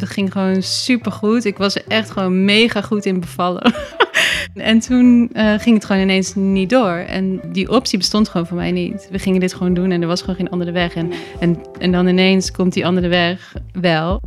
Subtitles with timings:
[0.00, 1.44] dat ging gewoon super goed.
[1.44, 3.74] Ik was er echt gewoon mega goed in bevallen.
[4.54, 6.96] en toen eh, ging het gewoon ineens niet door.
[6.96, 9.08] En die optie bestond gewoon voor mij niet.
[9.10, 10.94] We gingen dit gewoon doen en er was gewoon geen andere weg.
[10.94, 14.20] En, en, en dan ineens komt die andere weg wel.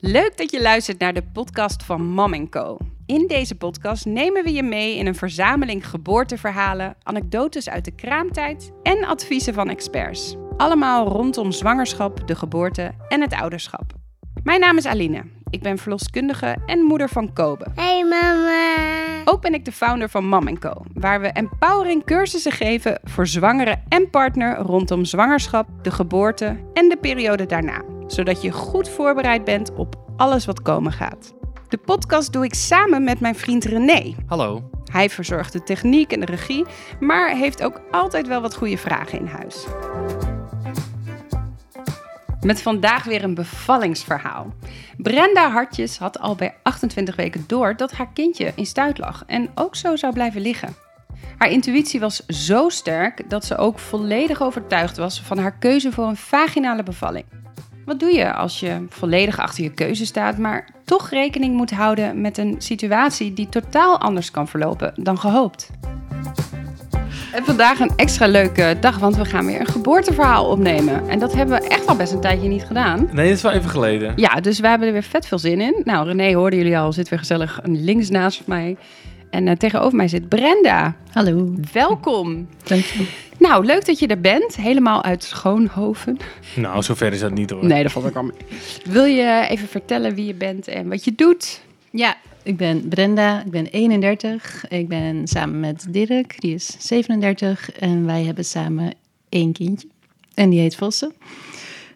[0.00, 2.78] Leuk dat je luistert naar de podcast van Mam Co.
[3.06, 8.70] In deze podcast nemen we je mee in een verzameling geboorteverhalen, anekdotes uit de kraamtijd
[8.82, 10.36] en adviezen van experts.
[10.60, 13.92] Allemaal rondom zwangerschap, de geboorte en het ouderschap.
[14.42, 15.22] Mijn naam is Aline.
[15.50, 17.66] Ik ben verloskundige en moeder van Kobe.
[17.74, 19.22] Hey mama.
[19.24, 23.82] Ook ben ik de founder van Mam Co, waar we empowering cursussen geven voor zwangeren
[23.88, 29.74] en partner rondom zwangerschap, de geboorte en de periode daarna, zodat je goed voorbereid bent
[29.74, 31.34] op alles wat komen gaat.
[31.68, 34.14] De podcast doe ik samen met mijn vriend René.
[34.26, 34.70] Hallo.
[34.92, 36.64] Hij verzorgt de techniek en de regie,
[37.00, 39.66] maar heeft ook altijd wel wat goede vragen in huis.
[42.40, 44.54] Met vandaag weer een bevallingsverhaal.
[44.96, 49.50] Brenda Hartjes had al bij 28 weken door dat haar kindje in stuit lag en
[49.54, 50.74] ook zo zou blijven liggen.
[51.36, 56.04] Haar intuïtie was zo sterk dat ze ook volledig overtuigd was van haar keuze voor
[56.04, 57.24] een vaginale bevalling.
[57.84, 62.20] Wat doe je als je volledig achter je keuze staat, maar toch rekening moet houden
[62.20, 65.70] met een situatie die totaal anders kan verlopen dan gehoopt?
[67.32, 71.08] En vandaag een extra leuke dag, want we gaan weer een geboorteverhaal opnemen.
[71.08, 73.08] En dat hebben we echt al best een tijdje niet gedaan.
[73.12, 74.12] Nee, dat is wel even geleden.
[74.16, 75.80] Ja, dus we hebben er weer vet veel zin in.
[75.84, 78.76] Nou, René hoorden jullie al, zit weer gezellig links naast mij.
[79.30, 80.96] En uh, tegenover mij zit Brenda.
[81.12, 81.54] Hallo.
[81.72, 82.48] Welkom.
[82.64, 83.06] Dank je.
[83.38, 84.56] Nou, leuk dat je er bent.
[84.56, 86.16] Helemaal uit Schoonhoven.
[86.56, 87.64] Nou, zover is dat niet hoor.
[87.64, 88.36] Nee, dat valt ook al mee.
[88.84, 91.60] Wil je even vertellen wie je bent en wat je doet?
[91.90, 94.68] Ja, ik ben Brenda, ik ben 31.
[94.68, 97.72] Ik ben samen met Dirk, die is 37.
[97.72, 98.94] En wij hebben samen
[99.28, 99.88] één kindje.
[100.34, 101.12] En die heet Vossen.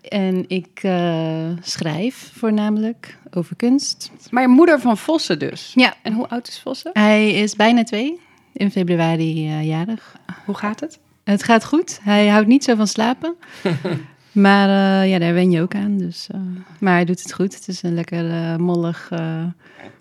[0.08, 4.10] En ik uh, schrijf voornamelijk over kunst.
[4.30, 5.72] Maar je moeder van Vossen dus?
[5.74, 5.94] Ja.
[6.02, 6.90] En hoe oud is Vossen?
[6.92, 8.20] Hij is bijna twee,
[8.52, 10.16] in februari uh, jarig.
[10.44, 10.98] Hoe gaat het?
[11.24, 11.98] Het gaat goed.
[12.02, 13.34] Hij houdt niet zo van slapen.
[14.32, 15.98] maar uh, ja, daar wen je ook aan.
[15.98, 16.28] Dus,
[16.80, 17.54] maar hij doet het goed.
[17.54, 19.10] Het is een lekker mollig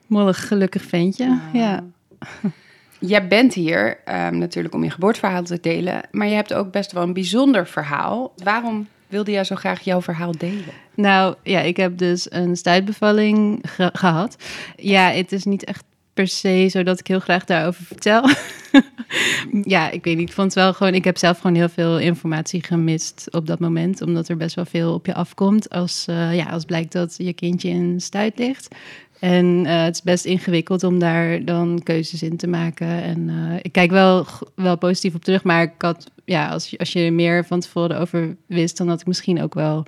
[0.08, 1.26] mollig gelukkig ventje.
[1.26, 1.54] Ah.
[1.54, 1.84] Ja.
[3.00, 6.92] Jij bent hier um, natuurlijk om je geboorteverhaal te delen, maar je hebt ook best
[6.92, 8.34] wel een bijzonder verhaal.
[8.44, 10.74] Waarom wilde jij zo graag jouw verhaal delen?
[10.96, 14.44] Nou ja, ik heb dus een stuitbevalling ge gehad.
[14.76, 15.84] Ja, het is niet echt
[16.14, 18.30] per se zo dat ik heel graag daarover vertel.
[19.76, 20.30] ja, ik weet niet.
[20.30, 20.94] Ik vond het wel gewoon.
[20.94, 24.66] Ik heb zelf gewoon heel veel informatie gemist op dat moment, omdat er best wel
[24.66, 28.76] veel op je afkomt als, uh, ja, als blijkt dat je kindje in stuit ligt.
[29.24, 32.88] En uh, het is best ingewikkeld om daar dan keuzes in te maken.
[32.88, 34.26] En uh, ik kijk wel,
[34.56, 38.36] wel positief op terug, maar ik had, ja, als, als je meer van tevoren over
[38.46, 39.86] wist, dan had ik misschien ook wel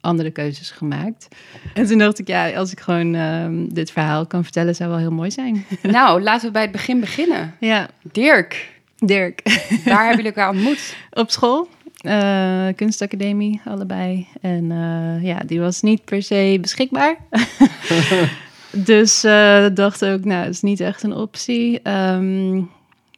[0.00, 1.28] andere keuzes gemaakt.
[1.74, 4.98] En toen dacht ik, ja, als ik gewoon uh, dit verhaal kan vertellen, zou wel
[4.98, 5.64] heel mooi zijn.
[5.82, 7.54] Nou, laten we bij het begin beginnen.
[7.60, 7.88] Ja.
[8.12, 8.80] Dirk.
[8.96, 9.42] Dirk.
[9.84, 10.96] Daar hebben jullie elkaar ontmoet?
[11.10, 11.68] Op school.
[12.02, 14.26] Uh, kunstacademie, allebei.
[14.40, 17.16] En uh, ja, die was niet per se beschikbaar.
[18.72, 21.88] Dus uh, dacht ook, nou, het is niet echt een optie.
[21.90, 22.70] Um,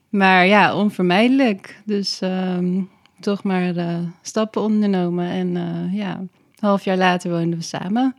[0.08, 1.80] maar ja, onvermijdelijk.
[1.84, 5.30] Dus um, toch maar uh, stappen ondernomen.
[5.30, 8.16] En uh, ja, een half jaar later woonden we samen.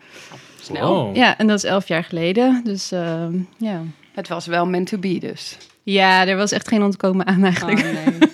[0.61, 1.05] Snel.
[1.05, 1.15] Wow.
[1.15, 2.61] Ja, en dat is elf jaar geleden.
[2.63, 3.81] Dus um, ja.
[4.13, 5.57] Het was wel meant to be dus.
[5.83, 7.79] Ja, er was echt geen ontkomen aan eigenlijk.
[7.79, 8.29] Oh, nee.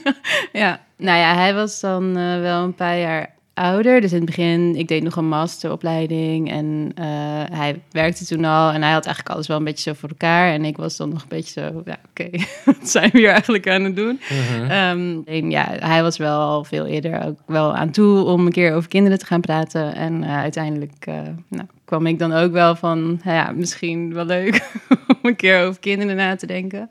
[0.62, 4.02] ja, nou ja, hij was dan wel een paar jaar ouder.
[4.02, 7.06] Dus in het begin, ik deed nog een masteropleiding en uh,
[7.52, 10.52] hij werkte toen al en hij had eigenlijk alles wel een beetje zo voor elkaar.
[10.52, 13.30] En ik was dan nog een beetje zo, ja, oké, okay, wat zijn we hier
[13.30, 14.20] eigenlijk aan het doen?
[14.32, 14.90] Uh -huh.
[14.90, 18.52] um, en ja, hij was wel al veel eerder ook wel aan toe om een
[18.52, 19.96] keer over kinderen te gaan praten.
[19.96, 21.16] En uh, uiteindelijk uh,
[21.48, 24.72] nou, kwam ik dan ook wel van, ja, misschien wel leuk
[25.07, 26.90] om een keer over kinderen na te denken.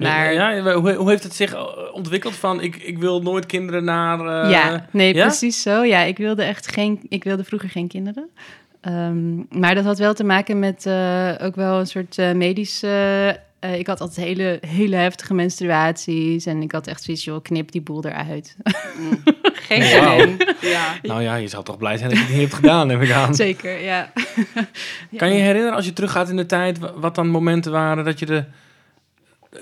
[0.00, 1.56] Maar, ja, hoe, hoe heeft het zich
[1.92, 4.44] ontwikkeld van, ik, ik wil nooit kinderen naar...
[4.44, 5.26] Uh, ja, nee, ja?
[5.26, 5.84] precies zo.
[5.84, 8.28] Ja, ik wilde echt geen, ik wilde vroeger geen kinderen.
[8.82, 13.36] Um, maar dat had wel te maken met uh, ook wel een soort uh, medische...
[13.60, 16.46] Uh, ik had altijd hele, hele heftige menstruaties.
[16.46, 18.56] En ik had echt zoiets, joh, knip die boel eruit.
[18.98, 19.22] Mm.
[19.68, 20.20] Geen zin wow.
[20.20, 20.38] in.
[20.60, 20.94] Ja.
[21.02, 23.12] Nou ja, je zou toch blij zijn dat je het niet hebt gedaan, heb ik
[23.12, 23.34] aan.
[23.34, 24.12] Zeker, ja.
[25.16, 26.78] Kan je je herinneren, als je teruggaat in de tijd...
[26.96, 28.44] wat dan momenten waren dat je de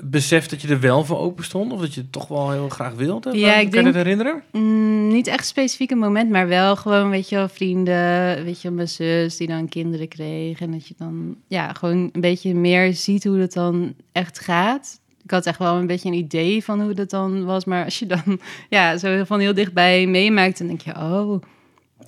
[0.04, 1.72] beseft dat je er wel voor open stond?
[1.72, 3.38] Of dat je het toch wel heel graag wilde?
[3.38, 4.42] Ja, ik kan denk, je dat herinneren?
[4.52, 8.44] Mm, niet echt specifiek een moment, maar wel gewoon, weet je wel, vrienden.
[8.44, 10.60] Weet je, mijn zus die dan kinderen kreeg.
[10.60, 15.00] En dat je dan, ja, gewoon een beetje meer ziet hoe dat dan echt gaat.
[15.24, 17.64] Ik had echt wel een beetje een idee van hoe dat dan was.
[17.64, 18.40] Maar als je dan,
[18.70, 21.42] ja, zo van heel dichtbij meemaakt, dan denk je, oh...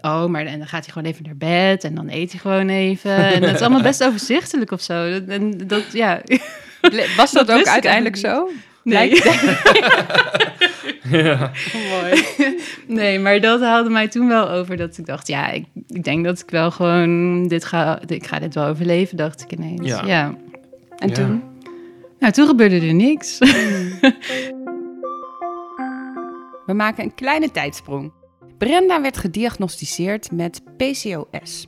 [0.03, 2.69] Oh, maar en dan gaat hij gewoon even naar bed en dan eet hij gewoon
[2.69, 3.17] even.
[3.17, 5.21] En dat is allemaal best overzichtelijk of zo.
[5.29, 6.23] En dat, ja.
[7.17, 8.49] Was dat, Dat ook uiteindelijk zo?
[8.85, 9.13] Nee.
[11.11, 11.51] Ja.
[11.91, 12.25] Mooi.
[12.87, 16.25] Nee, maar dat haalde mij toen wel over dat ik dacht, ja, ik, ik denk
[16.25, 19.89] dat ik wel gewoon dit ga, ik ga dit wel overleven, dacht ik ineens.
[19.89, 20.03] Ja.
[20.07, 20.35] Ja.
[20.97, 21.15] En Ja.
[21.15, 21.43] toen?
[22.19, 23.39] Nou, toen gebeurde er niks.
[26.67, 28.13] We maken een kleine tijdsprong.
[28.59, 31.67] Brenda werd gediagnosticeerd met PCOS.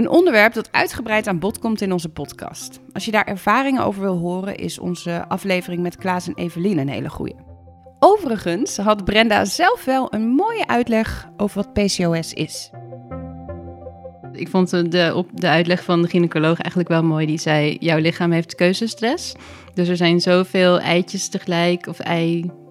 [0.00, 2.80] Een onderwerp dat uitgebreid aan bod komt in onze podcast.
[2.92, 6.88] Als je daar ervaringen over wil horen, is onze aflevering met Klaas en Evelien een
[6.88, 7.34] hele goeie.
[7.98, 12.70] Overigens had Brenda zelf wel een mooie uitleg over wat PCOS is.
[14.32, 17.26] Ik vond de, op de uitleg van de gynaecoloog eigenlijk wel mooi.
[17.26, 19.34] Die zei, jouw lichaam heeft keuzestress.
[19.74, 21.98] Dus er zijn zoveel eitjes tegelijk of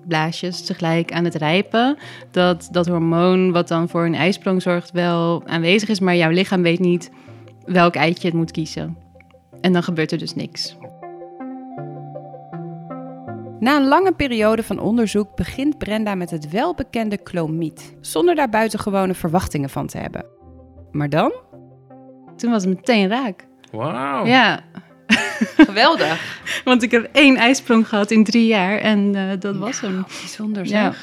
[0.09, 1.97] eiblaasjes tegelijk aan het rijpen.
[2.31, 5.99] Dat dat hormoon wat dan voor een ijsprong zorgt wel aanwezig is.
[5.99, 7.11] Maar jouw lichaam weet niet
[7.65, 8.97] welk eitje het moet kiezen.
[9.61, 10.77] En dan gebeurt er dus niks.
[13.59, 19.13] Na een lange periode van onderzoek begint Brenda met het welbekende clomiet, zonder daar buitengewone
[19.13, 20.25] verwachtingen van te hebben.
[20.91, 21.31] Maar dan?
[22.35, 23.47] Toen was het meteen raak.
[23.71, 24.25] Wauw.
[24.25, 24.59] Ja,
[25.67, 26.41] Geweldig.
[26.63, 30.05] want ik heb één ijsprong gehad in drie jaar en eh, dat was hem.
[30.19, 30.93] Bijzonder Ja,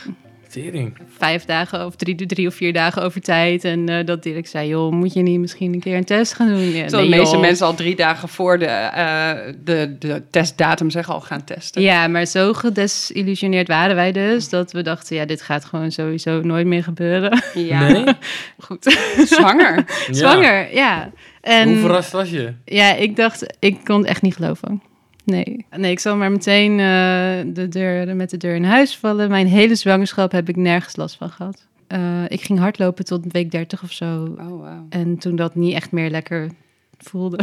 [0.49, 0.97] Tering.
[1.19, 3.64] vijf dagen of drie, drie of vier dagen over tijd.
[3.64, 6.49] En eh, dat Dirk zei, joh, moet je niet misschien een keer een test gaan
[6.49, 6.58] doen?
[6.61, 7.41] Ja, Terwijl de meeste joh.
[7.44, 9.31] mensen al drie dagen voor de, eh,
[9.64, 11.82] de, de testdatum zeggen al gaan testen.
[11.82, 16.41] Ja, maar zo gedesillusioneerd waren wij dus, dat we dachten, ja, dit gaat gewoon sowieso
[16.41, 17.43] nooit meer gebeuren.
[17.55, 17.88] Ja.
[17.88, 18.05] Nee?
[18.67, 19.85] Goed, Zwanger.
[20.11, 21.11] zwanger, ja.
[21.46, 22.52] En Hoe verrast was je?
[22.64, 24.82] ja, ik dacht, ik kon het echt niet geloven.
[25.25, 29.28] Nee, nee ik zal maar meteen eh, de deur, met de deur in huis vallen.
[29.31, 31.66] Mijn hele zwangerschap heb ik nergens last van gehad.
[31.87, 34.37] Eh, ik ging hardlopen tot week 30 of zo.
[34.38, 34.87] Oh, wauw.
[34.88, 36.50] En toen dat niet echt meer lekker
[36.98, 37.38] voelde,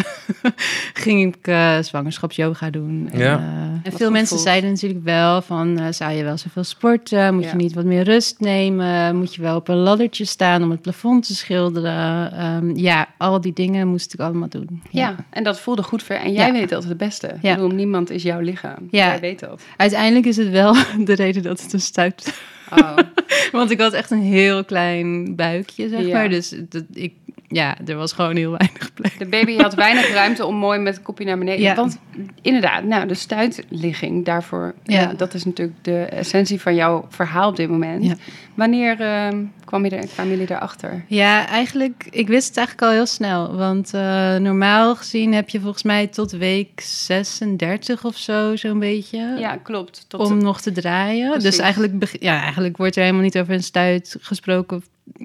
[0.94, 3.10] ging ik eh zwangerschapsyoga doen.
[3.12, 3.38] En, Ja.
[3.38, 4.48] eh, en Wat veel mensen voelt.
[4.48, 7.34] zeiden natuurlijk wel van, eh, zou je wel zoveel sporten?
[7.34, 7.50] Moet Ja.
[7.50, 9.16] je niet wat meer rust nemen?
[9.16, 12.32] Moet je wel op een laddertje staan om het plafond te schilderen?
[12.32, 14.82] Ehm, ja, al die dingen moest ik allemaal doen.
[14.90, 15.16] Ja.
[15.30, 16.18] en dat voelde goed ver.
[16.18, 16.52] En jij Ja.
[16.54, 17.28] weet altijd het beste.
[17.42, 17.50] Ja.
[17.52, 18.88] Ik bedoel, niemand is jouw lichaam.
[18.92, 19.06] Ja.
[19.08, 19.64] Jij weet dat.
[19.78, 20.74] Uiteindelijk is het wel
[21.06, 22.34] de reden dat het een stuit
[22.78, 22.98] Oh.
[23.52, 26.14] Want ik had echt een heel klein buikje, zeg Ja.
[26.14, 26.30] maar.
[26.30, 27.14] Dus dat, ik,
[27.48, 29.20] ja, er was gewoon heel weinig plek.
[29.20, 31.62] De baby had weinig ruimte om mooi met het kopje naar beneden.
[31.62, 31.76] Ja.
[31.76, 32.00] Want
[32.42, 35.02] inderdaad, nou, de stuitligging daarvoor, ja.
[35.02, 35.14] Ja.
[35.14, 38.06] dat is natuurlijk de essentie van jouw verhaal op dit moment.
[38.06, 38.16] Ja.
[38.54, 41.06] Wanneer ehm, kwam je er, kwamen jullie erachter?
[41.08, 43.56] Ja, eigenlijk, ik wist het eigenlijk al heel snel.
[43.56, 49.36] Want eh, normaal gezien heb je volgens mij tot week 36 of zo, zo'n beetje.
[49.40, 50.06] Ja, klopt.
[50.08, 51.30] Tot om nog te draaien.
[51.30, 51.50] Precies.
[51.50, 54.84] Dus eigenlijk, ja, eigenlijk wordt er helemaal niet over een stuit gesproken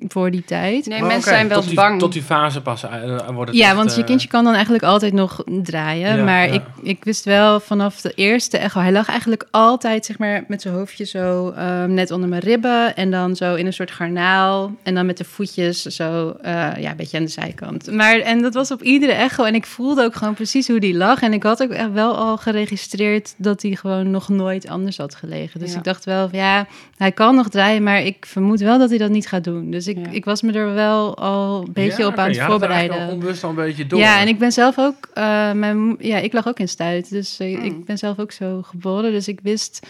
[0.09, 0.87] voor die tijd.
[0.87, 1.99] Nee, Maar mensen zijn wel tot die, bang.
[1.99, 2.85] Tot die fase pas
[3.33, 6.17] wordt het Ja, echt, want je eh, kindje kan dan eigenlijk altijd nog draaien.
[6.17, 6.53] Ja, maar ja.
[6.53, 8.81] Ik, ik wist wel vanaf de eerste echo...
[8.81, 12.97] Hij lag eigenlijk altijd zeg maar, met zijn hoofdje zo ehm, net onder mijn ribben...
[12.97, 14.75] en dan zo in een soort garnaal.
[14.83, 17.93] En dan met de voetjes zo eh, ja, een beetje aan de zijkant.
[17.93, 19.45] Maar, en dat was op iedere echo.
[19.45, 21.23] En ik voelde ook gewoon precies hoe die lag.
[21.23, 23.35] En ik had ook echt wel al geregistreerd...
[23.37, 25.61] dat hij gewoon nog nooit anders had gelegen.
[25.61, 25.79] Dus Ja.
[25.79, 26.67] ik dacht wel, van, ja,
[26.97, 27.83] hij kan nog draaien...
[27.83, 29.68] maar ik vermoed wel dat hij dat niet gaat doen.
[29.71, 30.11] Dus ik, Ja.
[30.11, 33.01] ik was me er wel al een beetje ja, op aan het voorbereiden.
[33.07, 33.99] al onbewust al een beetje door.
[34.01, 37.11] Ja, en ik ben zelf ook, eh, mijn, ja, ik lag ook in stuit.
[37.11, 37.65] Dus eh, Mm.
[37.65, 39.13] ik ben zelf ook zo geboren.
[39.13, 39.87] Dus ik wist,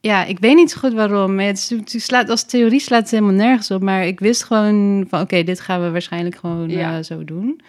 [0.00, 1.34] ja, ik weet niet zo goed waarom.
[1.34, 3.82] Maar het, het slaat, als theorie slaat het helemaal nergens op.
[3.82, 6.96] Maar ik wist gewoon van, oké, dit gaan we waarschijnlijk gewoon Ja.
[6.98, 7.60] eh, zo doen.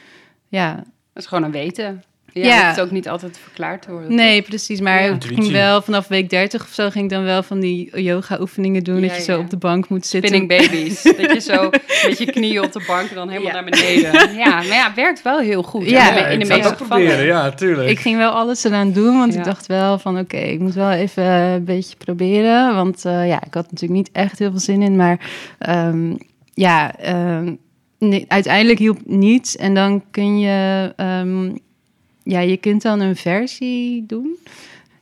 [0.48, 0.76] Ja,
[1.14, 2.04] Dat is gewoon een weten.
[2.34, 2.68] Ja, Ja.
[2.68, 4.16] Het is ook niet altijd verklaard te worden.
[4.16, 4.80] nee, precies.
[4.80, 5.14] Maar Ja.
[5.14, 8.38] ik ging wel vanaf week 30 of zo, ging ik dan wel van die yoga
[8.40, 9.02] oefeningen doen.
[9.02, 10.30] Ja, dat je zo op de bank moet zitten.
[10.36, 11.02] Spinning baby's.
[11.22, 11.70] dat je zo
[12.08, 13.62] met je knieën op de bank en dan helemaal Ja.
[13.62, 14.36] naar beneden.
[14.38, 15.90] Ja, maar ja, het werkt wel heel goed.
[15.90, 17.06] Ja, in de, Ja, in de ik zou meeste het ook gevallen.
[17.06, 17.90] proberen, ja, tuurlijk.
[17.90, 19.40] Ik ging wel alles eraan doen, want Ja.
[19.40, 22.76] ik dacht wel van oké, ik moet wel even een beetje proberen.
[22.76, 25.20] Want eh, ja, ik had natuurlijk niet echt heel veel zin in, maar
[25.60, 26.14] ehm,
[26.54, 27.54] ja, ehm,
[28.00, 29.56] nee, uiteindelijk hielp niets.
[29.58, 31.50] En dan kun je, ehm,
[32.24, 34.38] ja, je kunt dan een versie doen.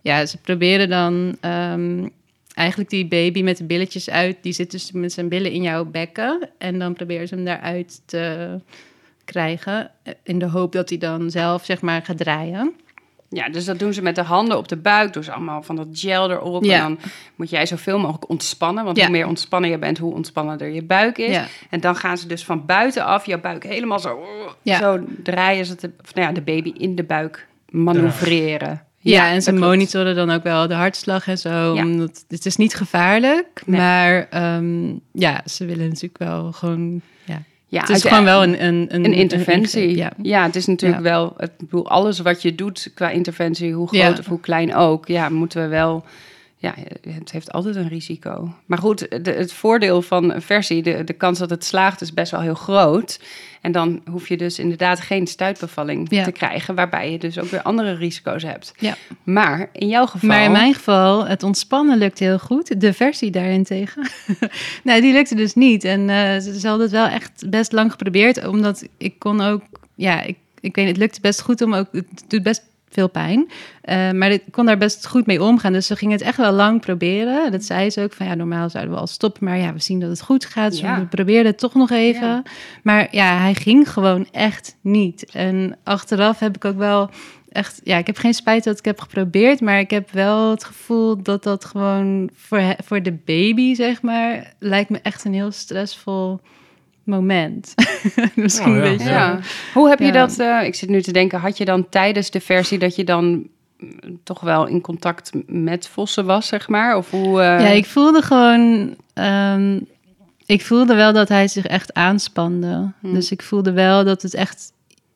[0.02, 2.08] Ja, ze proberen dan ehm,
[2.54, 5.86] eigenlijk die baby met de billetjes uit, die zit dus met zijn billen in jouw
[5.86, 6.50] bekken.
[6.58, 8.60] En dan proberen ze hem daaruit te
[9.26, 9.92] krijgen.
[10.04, 12.74] eh, In de hoop dat hij dan zelf, zeg maar, gaat draaien.
[13.30, 15.14] Ja, dus dat doen ze met de handen op de buik.
[15.14, 16.64] Doen ze allemaal van dat gel erop.
[16.64, 16.74] Ja.
[16.76, 17.00] En dan
[17.36, 18.84] moet jij zoveel mogelijk ontspannen.
[18.84, 19.04] Want Ja.
[19.04, 21.36] hoe meer ontspannen je bent, hoe ontspannender je buik is.
[21.36, 21.46] Ja.
[21.70, 24.20] En dan gaan ze dus van buitenaf jouw buik helemaal zo...
[24.64, 28.84] Zo draaien ze de, nou ja, de baby in de buik manoeuvreren.
[29.02, 31.74] Ja, en ze monitoren dan ook wel de hartslag en zo.
[31.74, 33.80] Omdat, het is niet gevaarlijk, Nee.
[33.80, 37.02] maar ehm, ja, ze willen natuurlijk wel gewoon...
[37.72, 39.96] Ja, het is gewoon wel een, een, een, een interventie.
[39.96, 40.12] ja.
[40.22, 40.44] ja.
[40.44, 41.10] het is natuurlijk Ja.
[41.10, 41.52] wel, het,
[41.84, 44.16] alles wat je doet qua interventie, hoe groot Ja.
[44.20, 46.04] of hoe klein ook, ja, moeten we wel,
[46.62, 46.74] ja,
[47.10, 48.54] het heeft altijd een risico.
[48.66, 52.14] Maar goed, de, het voordeel van een versie, de, de kans dat het slaagt is
[52.14, 53.20] best wel heel groot.
[53.62, 56.24] En dan hoef je dus inderdaad geen stuitbevalling Ja.
[56.24, 58.74] te krijgen, waarbij je dus ook weer andere risico's hebt.
[58.78, 58.96] Ja.
[59.24, 60.30] Maar in jouw geval...
[60.30, 62.82] Maar in mijn geval, het ontspannen lukt heel goed.
[62.82, 64.10] De versie daarentegen.
[64.84, 65.84] nou, die lukte dus niet.
[65.84, 68.48] En eh, ze, ze hadden het wel echt best lang geprobeerd.
[68.48, 69.62] Omdat ik kon ook...
[69.96, 71.88] Ja, ik, ik weet het lukte best goed om ook...
[71.92, 73.50] Het doet best veel pijn.
[73.82, 75.74] Eh, maar ik kon daar best goed mee omgaan.
[75.74, 77.52] Dus ze gingen het echt wel lang proberen.
[77.52, 79.44] Dat zei ze ook van ja, normaal zouden we al stoppen.
[79.44, 80.72] Maar ja, we zien dat het goed gaat.
[80.72, 81.00] Dus Ja.
[81.00, 82.28] we probeerden het toch nog even.
[82.28, 82.44] Ja.
[82.84, 85.26] Maar ja, hij ging gewoon echt niet.
[85.32, 87.10] En achteraf heb ik ook wel
[87.50, 87.82] echt...
[87.84, 89.62] Ja, ik heb geen spijt dat ik heb geprobeerd.
[89.62, 94.54] Maar ik heb wel het gevoel dat dat gewoon voor, voor de baby, zeg maar...
[94.60, 96.40] lijkt me echt een heel stressvol
[97.10, 97.74] moment.
[98.36, 98.84] Misschien Oh, ja.
[98.86, 99.10] een beetje...
[99.10, 99.40] Ja.
[99.74, 102.40] Hoe heb je dat, eh, ik zit nu te denken, had je dan tijdens de
[102.42, 103.48] versie dat je dan
[103.78, 106.98] mm, toch wel in contact met vossen was, zeg maar?
[106.98, 107.42] Of hoe...
[107.42, 108.96] eh, Ja, ik voelde gewoon.
[109.14, 109.80] ehm,
[110.46, 112.92] ik voelde wel dat hij zich echt aanspande.
[113.00, 113.14] Hmm.
[113.14, 114.72] Dus ik voelde wel dat het echt.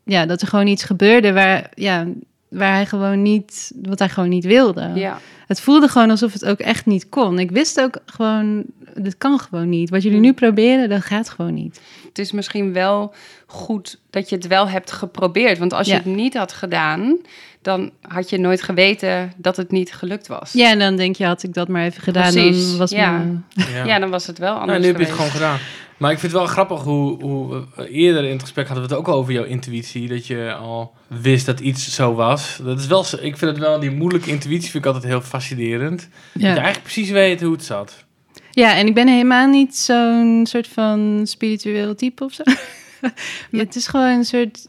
[0.06, 2.06] Ja, dat er gewoon iets gebeurde waar, ja,
[2.54, 3.72] waar hij gewoon niet.
[3.82, 4.92] wat hij gewoon niet wilde.
[4.96, 5.20] ja.
[5.48, 7.40] Het voelde gewoon alsof het ook echt niet kon.
[7.40, 8.64] Ik wist ook gewoon.
[8.96, 9.90] dit kan gewoon niet.
[9.90, 11.82] Wat jullie nu proberen, dat gaat gewoon niet.
[12.08, 13.14] Het is misschien wel
[13.46, 15.58] goed dat je het wel hebt geprobeerd.
[15.58, 17.18] Want als je het niet had gedaan,
[17.62, 20.52] dan had je nooit geweten dat het niet gelukt was.
[20.54, 23.12] Ja, en dan denk je, had ik dat maar even gedaan, Precies, dan was ja.
[23.12, 23.84] mijn- Ja.
[23.86, 25.58] Ja, dan was het wel anders Nou, nu heb je het gewoon gedaan.
[26.04, 29.00] Maar ik vind het wel grappig hoe, hoe eerder in het gesprek hadden we het
[29.00, 30.08] ook over jouw intuïtie.
[30.08, 32.60] Dat je al wist dat iets zo was.
[32.64, 36.00] Dat is wel, ik vind het wel, die moeilijke intuïtie vind ik altijd heel fascinerend.
[36.00, 36.48] Dat je Ja.
[36.54, 38.04] eigenlijk precies weet hoe het zat.
[38.52, 42.44] Ja, en ik ben helemaal niet zo'n soort van spiritueel type of zo.
[43.52, 44.68] Ja, het is gewoon een soort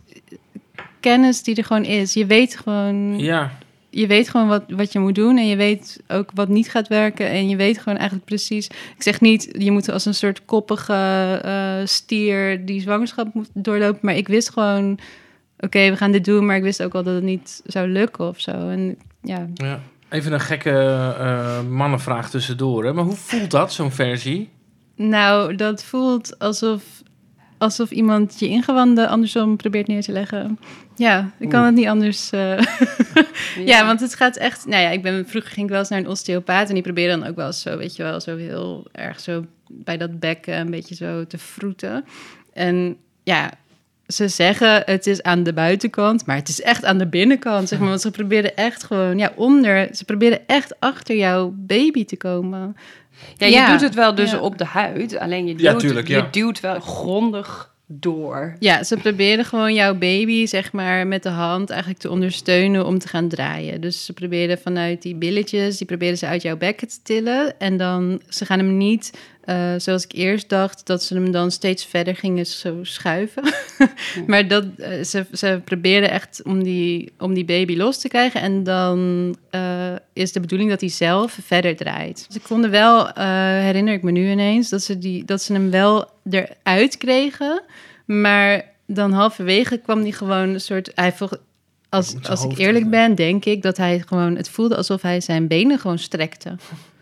[1.00, 2.12] kennis die er gewoon is.
[2.14, 3.58] Je weet gewoon, Ja,
[3.94, 6.88] je weet gewoon wat, wat je moet doen en je weet ook wat niet gaat
[6.88, 7.28] werken.
[7.28, 8.66] En je weet gewoon eigenlijk precies.
[8.66, 13.98] Ik zeg niet, je moet als een soort koppige eh, stier die zwangerschap moet doorlopen.
[14.02, 14.98] Maar ik wist gewoon,
[15.58, 16.46] oké, we gaan dit doen.
[16.46, 18.50] Maar ik wist ook al dat het niet zou lukken of zo.
[18.50, 19.80] En ja, ja.
[20.08, 20.70] Even een gekke
[21.18, 22.84] eh, mannenvraag tussendoor.
[22.84, 22.92] Hè?
[22.92, 24.50] Maar hoe voelt dat, zo'n versie?
[24.96, 26.82] Nou, dat voelt alsof,
[27.64, 30.58] alsof iemand je ingewanden andersom probeert neer te leggen.
[30.96, 32.30] Ja, ik kan het niet anders.
[32.30, 32.58] eh,
[33.64, 33.86] ja.
[33.86, 34.66] want het gaat echt.
[34.66, 37.18] Nou ja, ik ben vroeger ging ik wel eens naar een osteopaat en die probeerde
[37.18, 40.58] dan ook wel eens zo, weet je wel, zo heel erg zo bij dat bekken
[40.58, 42.04] een beetje zo te vroeten.
[42.52, 43.50] En ja.
[44.06, 47.78] Ze zeggen het is aan de buitenkant, maar het is echt aan de binnenkant, zeg
[47.78, 47.88] maar.
[47.88, 52.76] Want ze proberen echt gewoon, ja, onder, ze proberen echt achter jouw baby te komen.
[53.36, 53.70] Ja, je Ja.
[53.70, 54.38] doet het wel dus Ja.
[54.38, 55.18] op de huid.
[55.18, 56.16] Alleen je Ja, duwt, tuurlijk, ja.
[56.16, 58.56] je duwt wel grondig door.
[58.58, 62.98] Ja, ze proberen gewoon jouw baby, zeg maar, met de hand eigenlijk te ondersteunen om
[62.98, 63.80] te gaan draaien.
[63.80, 67.58] Dus ze proberen vanuit die billetjes, die proberen ze uit jouw bekken te tillen.
[67.60, 69.12] En dan, ze gaan hem niet,
[69.44, 73.42] eh, zoals ik eerst dacht, dat ze hem dan steeds verder gingen zo schuiven.
[74.26, 78.40] maar dat, eh, ze, ze proberen echt om die, om die baby los te krijgen.
[78.40, 82.26] En dan eh, is de bedoeling dat hij zelf verder draait.
[82.32, 83.08] Ik vond wel,
[83.60, 87.62] herinner ik me nu ineens, dat ze, die, dat ze hem wel eruit kregen.
[88.04, 90.92] Maar dan halverwege kwam hij gewoon een soort...
[90.94, 91.14] Hij
[91.88, 94.36] als, als ik eerlijk ben, denk ik dat hij gewoon...
[94.36, 96.56] Het voelde alsof hij zijn benen gewoon strekte.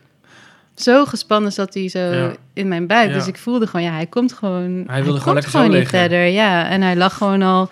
[0.75, 2.33] Zo gespannen zat hij zo Ja.
[2.52, 3.09] in mijn buik.
[3.09, 3.14] Ja.
[3.14, 4.85] Dus ik voelde gewoon, ja, hij komt gewoon...
[4.87, 5.99] Hij wilde gewoon niet liggen.
[5.99, 6.69] verder, ja.
[6.69, 7.71] En hij lag gewoon al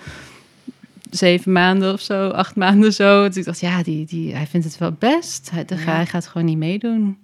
[1.11, 3.27] zeven maanden of zo, acht maanden zo.
[3.27, 5.51] Dus ik dacht, ja, die, die, hij vindt het wel best.
[5.53, 7.19] Hij, hij gaat gewoon niet meedoen.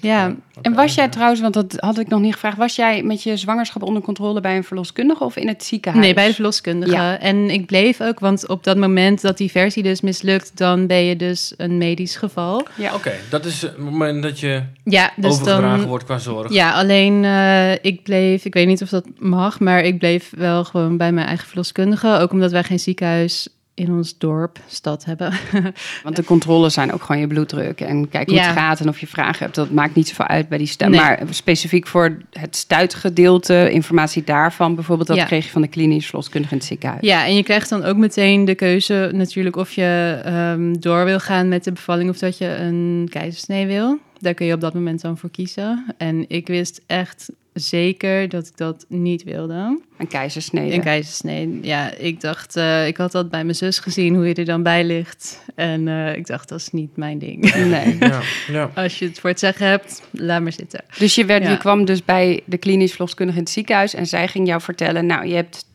[0.00, 3.22] Ja, En was jij trouwens, want dat had ik nog niet gevraagd, was jij met
[3.22, 6.04] je zwangerschap onder controle bij een verloskundige of in het ziekenhuis?
[6.04, 6.92] Nee, bij de verloskundige.
[6.92, 7.18] Ja.
[7.18, 11.04] En ik bleef ook, want op dat moment dat die versie dus mislukt, dan ben
[11.04, 12.66] je dus een medisch geval.
[12.74, 15.88] Ja, Oké, dat is het moment dat je Ja, dus overgedragen dan.
[15.88, 16.52] wordt qua zorg.
[16.52, 20.64] Ja, alleen eh, ik bleef, ik weet niet of dat mag, maar ik bleef wel
[20.64, 22.18] gewoon bij mijn eigen verloskundige.
[22.18, 25.32] Ook omdat wij geen ziekenhuis in ons dorp, stad hebben.
[26.04, 28.44] Want de controles zijn ook gewoon je bloeddruk en kijk hoe Ja.
[28.46, 29.54] het gaat en of je vragen hebt.
[29.54, 30.72] Dat maakt niet zoveel uit bij die.
[30.78, 30.90] Nee.
[31.00, 35.24] Maar specifiek voor het stuitgedeelte, informatie daarvan bijvoorbeeld, dat Ja.
[35.24, 37.00] kreeg je van de klinisch verloskundige in het ziekenhuis.
[37.02, 41.18] Ja, en je krijgt dan ook meteen de keuze natuurlijk of je ehm, door wil
[41.20, 43.98] gaan met de bevalling of dat je een keizersnee wil.
[44.20, 45.84] Daar kun je op dat moment dan voor kiezen.
[45.98, 47.28] En ik wist echt
[47.60, 49.80] zeker dat ik dat niet wilde.
[49.98, 50.74] Een keizersnede.
[50.74, 51.58] Een keizersnede.
[51.62, 54.62] Ja, ik dacht, eh, ik had dat bij mijn zus gezien, hoe je er dan
[54.62, 55.44] bij ligt.
[55.54, 57.54] En eh, ik dacht, dat is niet mijn ding.
[57.54, 57.96] Nee.
[58.08, 58.70] Ja, ja.
[58.74, 60.84] Als je het voor het zeggen hebt, laat maar zitten.
[60.98, 61.50] Dus je, werd, Ja.
[61.50, 65.06] je kwam dus bij de klinisch verloskundige in het ziekenhuis en zij ging jou vertellen,
[65.06, 65.66] nou, je hebt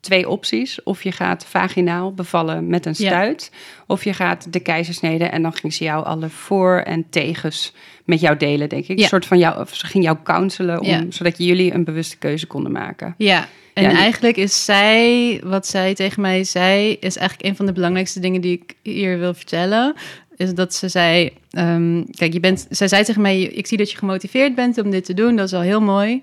[0.00, 0.82] twee opties.
[0.82, 3.06] Of je gaat vaginaal bevallen met een Ja.
[3.08, 3.50] stuit,
[3.86, 7.72] of je gaat de keizersnede en dan ging ze jou alle voor- en tegens
[8.04, 8.96] met jou delen, denk ik.
[8.96, 9.02] Ja.
[9.02, 11.04] Een soort van jou, of ze ging jou counselen, om, Ja.
[11.08, 13.14] zodat jullie een bewuste keuze konden maken.
[13.18, 17.72] Ja, en eigenlijk is zij, wat zij tegen mij zei, is eigenlijk een van de
[17.72, 19.94] belangrijkste dingen die ik hier wil vertellen.
[20.36, 23.90] Is dat ze zei, ehm, kijk, je bent, zij zei tegen mij, ik zie dat
[23.90, 26.22] je gemotiveerd bent om dit te doen, dat is al heel mooi.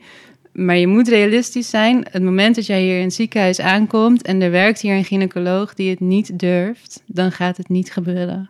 [0.56, 2.06] Maar je moet realistisch zijn.
[2.12, 5.74] Het moment dat jij hier in het ziekenhuis aankomt en er werkt hier een gynaecoloog
[5.74, 8.50] die het niet durft, dan gaat het niet gebeuren.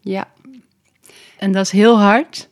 [0.00, 0.28] Ja,
[1.38, 2.48] En dat is heel hard.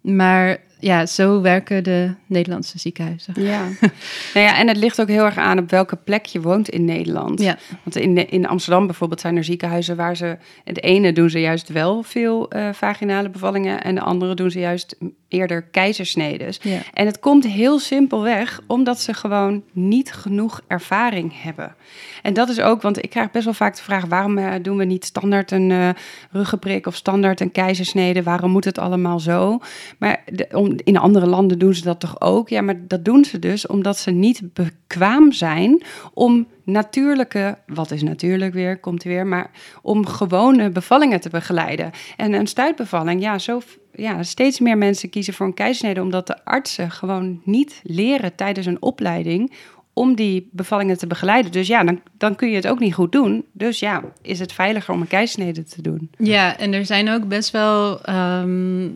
[0.00, 3.34] Maar ja, zo werken de Nederlandse ziekenhuizen.
[3.36, 3.62] ja.
[4.34, 6.84] nou ja, en het ligt ook heel erg aan op welke plek je woont in
[6.84, 7.40] Nederland.
[7.40, 10.36] Ja, Want in, in Amsterdam bijvoorbeeld zijn er ziekenhuizen waar ze...
[10.64, 13.82] Het ene doen ze juist wel veel eh, vaginale bevallingen...
[13.82, 14.96] en de andere doen ze juist
[15.28, 16.58] eerder keizersnedes.
[16.62, 16.78] ja.
[16.92, 21.74] En het komt heel simpelweg omdat ze gewoon niet genoeg ervaring hebben.
[22.22, 24.04] En dat is ook, want ik krijg best wel vaak de vraag...
[24.04, 25.88] waarom eh, doen we niet standaard een eh
[26.30, 28.22] ruggenprik of standaard een keizersnede?
[28.22, 29.58] Waarom moet het allemaal zo?
[29.98, 32.48] Maar de, om, in andere landen doen ze dat toch ook?
[32.48, 35.82] Ja, maar dat doen ze dus omdat ze niet bekwaam zijn
[36.14, 39.50] om natuurlijke, wat is natuurlijk weer, komt weer, maar
[39.82, 41.90] om gewone bevallingen te begeleiden.
[42.16, 43.60] En een stuitbevalling, ja, zo,
[43.92, 48.66] ja, steeds meer mensen kiezen voor een keizersnede omdat de artsen gewoon niet leren tijdens
[48.66, 49.52] een opleiding
[49.94, 51.52] om die bevallingen te begeleiden.
[51.52, 53.44] Dus ja, dan, dan kun je het ook niet goed doen.
[53.52, 56.10] Dus ja, is het veiliger om een keizersnede te doen.
[56.18, 58.02] Ja, en er zijn ook best wel.
[58.02, 58.88] ehm,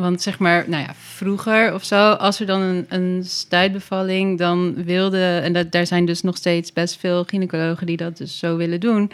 [0.00, 4.84] want zeg maar, nou ja, vroeger of zo, als er dan een, een stuitbevalling, dan
[4.84, 5.40] wilde.
[5.42, 8.80] En dat, daar zijn dus nog steeds best veel gynaecologen die dat dus zo willen
[8.80, 9.10] doen.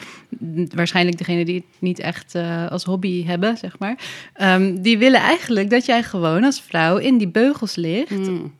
[0.75, 3.99] Waarschijnlijk degene die het niet echt eh, als hobby hebben, zeg maar.
[4.33, 8.11] Ehm, die willen eigenlijk dat jij gewoon als vrouw in die beugels ligt.
[8.11, 8.55] Mm.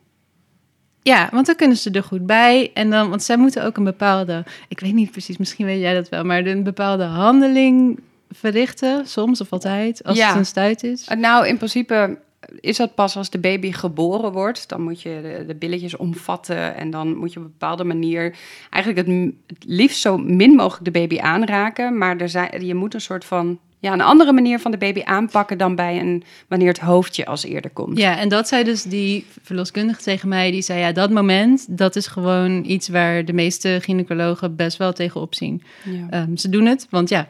[1.01, 2.71] Ja, want dan kunnen ze er goed bij.
[2.73, 5.93] En dan, want zij moeten ook een bepaalde, ik weet niet precies, misschien weet jij
[5.93, 10.27] dat wel, maar een bepaalde handeling verrichten, soms of altijd, als Ja.
[10.27, 11.07] het een stuit is.
[11.17, 12.17] Nou, in principe
[12.59, 14.69] is dat pas als de baby geboren wordt.
[14.69, 18.35] Dan moet je de, de billetjes omvatten en dan moet je op een bepaalde manier
[18.69, 19.33] eigenlijk het,
[19.65, 21.97] liefst zo min mogelijk de baby aanraken.
[21.97, 25.01] Maar er zijn, je moet een soort van ja, een andere manier van de baby
[25.03, 27.97] aanpakken dan bij een wanneer het hoofdje als eerder komt.
[27.97, 30.51] Ja, en dat zei dus die verloskundige tegen mij.
[30.51, 34.93] Die zei, ja, dat moment, dat is gewoon iets waar de meeste gynaecologen best wel
[34.93, 35.63] tegenop zien.
[35.83, 36.07] Ja.
[36.09, 37.29] Ehm, ze doen het, want ja,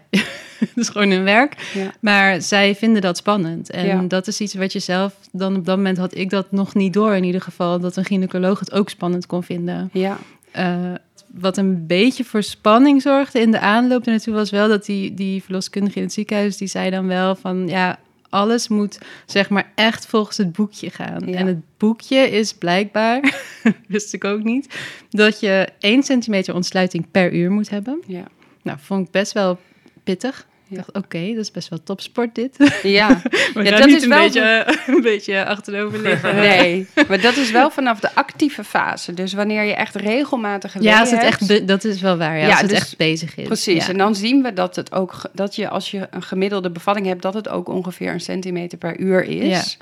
[0.75, 1.71] is gewoon hun werk.
[1.73, 1.91] Ja.
[1.99, 3.69] Maar zij vinden dat spannend.
[3.69, 4.01] En Ja.
[4.07, 6.93] dat is iets wat je zelf, dan op dat moment had ik dat nog niet
[6.93, 9.89] door in ieder geval, dat een gynaecoloog het ook spannend kon vinden.
[9.93, 10.17] ja.
[10.51, 10.93] Eh,
[11.33, 15.43] wat een beetje voor spanning zorgde in de aanloop ernaartoe was wel dat die, die
[15.43, 20.05] verloskundige in het ziekenhuis, die zei dan wel van ja, alles moet zeg maar echt
[20.05, 21.23] volgens het boekje gaan.
[21.27, 21.35] Ja.
[21.37, 23.33] En het boekje is blijkbaar,
[23.87, 24.75] wist ik ook niet,
[25.09, 27.99] dat je 1 centimeter ontsluiting per uur moet hebben.
[28.07, 28.23] Ja.
[28.63, 29.59] Nou, vond ik best wel
[30.07, 30.47] pittig.
[30.69, 30.83] Ik Ja.
[30.85, 32.55] dacht, oké, dat is best wel topsport dit.
[32.83, 33.07] ja.
[33.53, 34.65] Maar Ja, ja, dat niet is een, wel beetje,
[34.95, 36.35] een beetje achterover liggen.
[36.49, 39.13] Nee, maar dat is wel vanaf de actieve fase.
[39.13, 42.37] Dus wanneer je echt regelmatig Ja, als het hebt, echt, dat is wel waar.
[42.37, 43.45] Ja, Ja, als het dus- echt bezig is.
[43.45, 43.91] Precies, Ja.
[43.91, 47.21] en dan zien we dat het ook dat je als je een gemiddelde bevalling hebt,
[47.21, 49.77] dat het ook ongeveer een centimeter per uur is.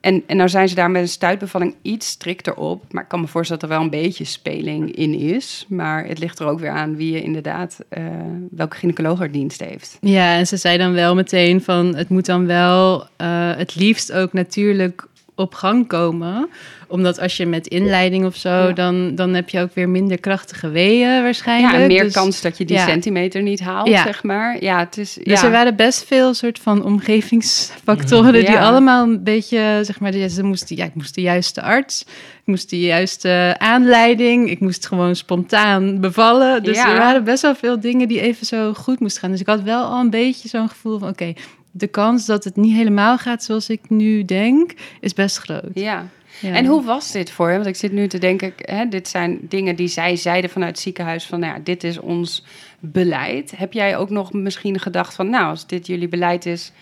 [0.00, 2.92] En, en nou zijn ze daar met een stuitbevalling iets strikter op.
[2.92, 5.64] Maar ik kan me voorstellen dat er wel een beetje speling in is.
[5.68, 8.04] Maar het ligt er ook weer aan wie je inderdaad, eh,
[8.50, 9.98] welke gynaecoloog dienst heeft.
[10.00, 14.12] Ja, en ze zei dan wel meteen van het moet dan wel eh, het liefst
[14.12, 15.06] ook natuurlijk
[15.38, 16.48] op gang komen.
[16.90, 18.72] Omdat als je met inleiding of zo, Ja.
[18.72, 21.74] dan, dan heb je ook weer minder krachtige weeën waarschijnlijk.
[21.74, 22.86] Ja, en meer Dus- kans dat je die ja.
[22.86, 24.02] centimeter niet haalt, Ja.
[24.02, 24.62] zeg maar.
[24.62, 25.18] Ja, het is...
[25.22, 30.42] Dus er waren best veel soort van omgevingsfactoren die allemaal een beetje, zeg maar, ze
[30.42, 35.16] moesten, ja, ik moest de juiste arts, ik moest de juiste aanleiding, ik moest gewoon
[35.16, 36.62] spontaan bevallen.
[36.62, 36.90] Dus Ja.
[36.92, 39.30] er waren best wel veel dingen die even zo goed moesten gaan.
[39.30, 41.32] Dus ik had wel al een beetje zo'n gevoel van, oké,
[41.78, 45.70] de kans dat het niet helemaal gaat zoals ik nu denk, is best groot.
[45.74, 46.08] Ja.
[46.40, 46.54] Ja.
[46.54, 47.54] En hoe was dit voor je?
[47.54, 50.80] Want ik zit nu te denken, hè, dit zijn dingen die zij zeiden vanuit het
[50.80, 52.44] ziekenhuis van, nou ja, dit is ons
[52.78, 53.52] beleid.
[53.56, 56.72] Heb jij ook nog misschien gedacht van, nou, als dit jullie beleid is,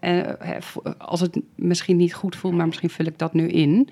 [0.00, 0.20] eh,
[0.98, 3.88] als het misschien niet goed voelt, maar misschien vul ik dat nu in,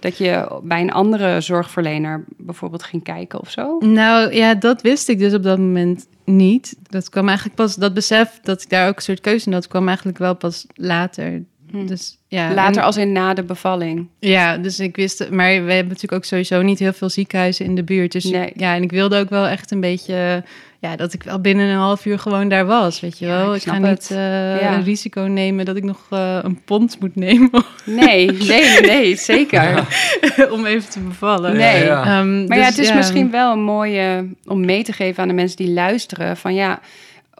[0.00, 3.78] dat je bij een andere zorgverlener bijvoorbeeld ging kijken of zo?
[3.78, 6.76] Nou ja, dat wist ik dus op dat moment niet.
[6.82, 9.68] Dat kwam eigenlijk pas, dat besef dat ik daar ook een soort keuze in had,
[9.68, 11.42] kwam eigenlijk wel pas later.
[11.70, 11.86] Hm.
[11.86, 14.08] Dus ja, Later en- als in na de bevalling.
[14.18, 17.74] Ja, dus ik wist, maar we hebben natuurlijk ook sowieso niet heel veel ziekenhuizen in
[17.74, 18.12] de buurt.
[18.12, 18.52] Dus Nee.
[18.56, 20.44] ja, en ik wilde ook wel echt een beetje,
[20.78, 23.54] ja, dat ik wel binnen een half uur gewoon daar was, weet je Ja, wel.
[23.54, 24.10] ik ik ga snap niet het.
[24.10, 24.74] eh, Ja.
[24.74, 27.50] een risico nemen dat ik nog eh, een pond moet nemen
[27.84, 29.86] Nee, nee, nee, zeker.
[30.52, 31.56] om even te bevallen.
[31.56, 31.78] Nee.
[31.84, 32.04] Ja, ja.
[32.18, 35.28] Ehm, Maar ja, dus het is misschien wel een mooie om mee te geven aan
[35.28, 36.36] de mensen die luisteren.
[36.36, 36.80] Van ja,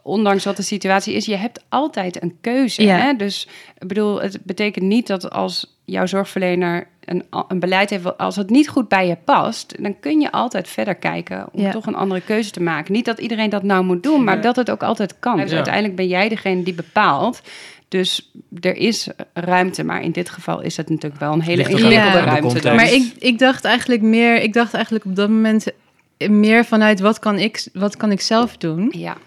[0.03, 2.83] ondanks wat de situatie is, je hebt altijd een keuze.
[2.83, 2.97] Ja.
[2.97, 3.13] Hè?
[3.13, 3.47] Dus
[3.79, 8.49] ik bedoel, het betekent niet dat als jouw zorgverlener een, een beleid heeft, als het
[8.49, 11.71] niet goed bij je past, dan kun je altijd verder kijken om Ja.
[11.71, 12.93] toch een andere keuze te maken.
[12.93, 14.41] Niet dat iedereen dat nou moet doen, maar Ja.
[14.41, 15.37] dat het ook altijd kan.
[15.37, 17.41] Dus uiteindelijk ben jij degene die bepaalt.
[17.87, 22.19] Dus er is ruimte, maar in dit geval is het natuurlijk wel een hele ingewikkelde
[22.19, 22.61] ruimte.
[22.61, 22.75] dan.
[22.75, 25.65] Maar ik, ik dacht eigenlijk meer, ik dacht eigenlijk op dat moment
[26.29, 28.93] meer vanuit wat kan ik, wat kan ik zelf doen.
[28.97, 29.17] Ja,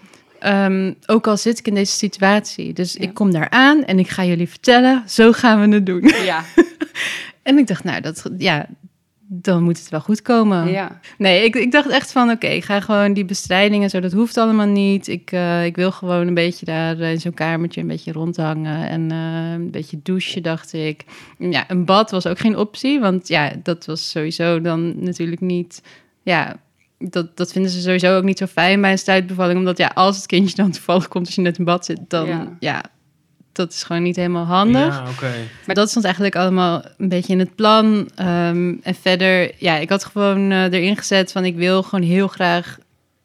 [0.45, 2.73] Ehm, ook al zit ik in deze situatie.
[2.73, 2.99] Dus Ja.
[3.01, 6.11] ik kom daar aan en ik ga jullie vertellen, zo gaan we het doen.
[6.23, 6.43] ja,
[7.43, 8.67] En ik dacht, nou, dat, ja,
[9.27, 10.71] dan moet het wel goed komen.
[10.71, 10.99] ja.
[11.17, 14.11] Nee, ik, ik dacht echt van, oké, ik ga gewoon die bestrijding en zo, dat
[14.11, 15.07] hoeft allemaal niet.
[15.07, 19.11] Ik, eh, ik wil gewoon een beetje daar in zo'n kamertje een beetje rondhangen en
[19.11, 21.03] eh, een beetje douchen, dacht ik.
[21.39, 25.81] Ja, een bad was ook geen optie, want ja, dat was sowieso dan natuurlijk niet,
[26.23, 26.55] ja...
[26.99, 29.59] Dat, dat vinden ze sowieso ook niet zo fijn bij een stuitbevalling.
[29.59, 32.27] Omdat ja, als het kindje dan toevallig komt als je net in bad zit, dan
[32.27, 32.55] Ja.
[32.59, 32.83] ja,
[33.51, 34.95] dat is gewoon niet helemaal handig.
[34.95, 35.31] Ja, oké.
[35.65, 38.09] Maar dat stond eigenlijk allemaal een beetje in het plan.
[38.15, 42.27] Ehm, en verder, ja, ik had gewoon eh, erin gezet van ik wil gewoon heel
[42.27, 42.77] graag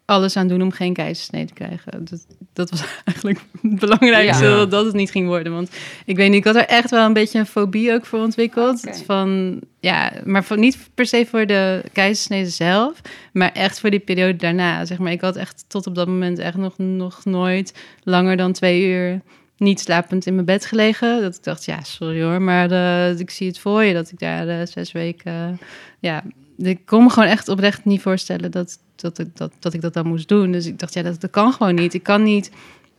[0.05, 2.05] alles aan doen om geen keizersnee te krijgen.
[2.05, 4.57] Dat, dat was eigenlijk het belangrijkste, Ja.
[4.57, 5.53] dat, dat het niet ging worden.
[5.53, 5.71] Want
[6.05, 9.03] ik weet niet, ik had er echt wel een beetje een fobie ook voor ontwikkeld.
[9.07, 13.01] Van, ja, maar voor, niet per se voor de keizersnede zelf,
[13.33, 14.85] maar echt voor die periode daarna.
[14.85, 18.53] Zeg maar, ik had echt tot op dat moment echt nog, nog nooit langer dan
[18.53, 19.21] twee uur
[19.57, 21.21] niet slapend in mijn bed gelegen.
[21.21, 24.19] Dat ik dacht, ja, sorry hoor, maar eh, ik zie het voor je dat ik
[24.19, 25.61] daar eh, zes weken...
[25.99, 26.25] ja,
[26.57, 29.93] ik kon me gewoon echt oprecht niet voorstellen dat, dat, ik, dat, dat ik dat
[29.95, 30.53] dan moest doen.
[30.53, 31.95] Dus ik dacht, ja, dat, dat kan gewoon niet.
[31.95, 32.51] Ik kan niet...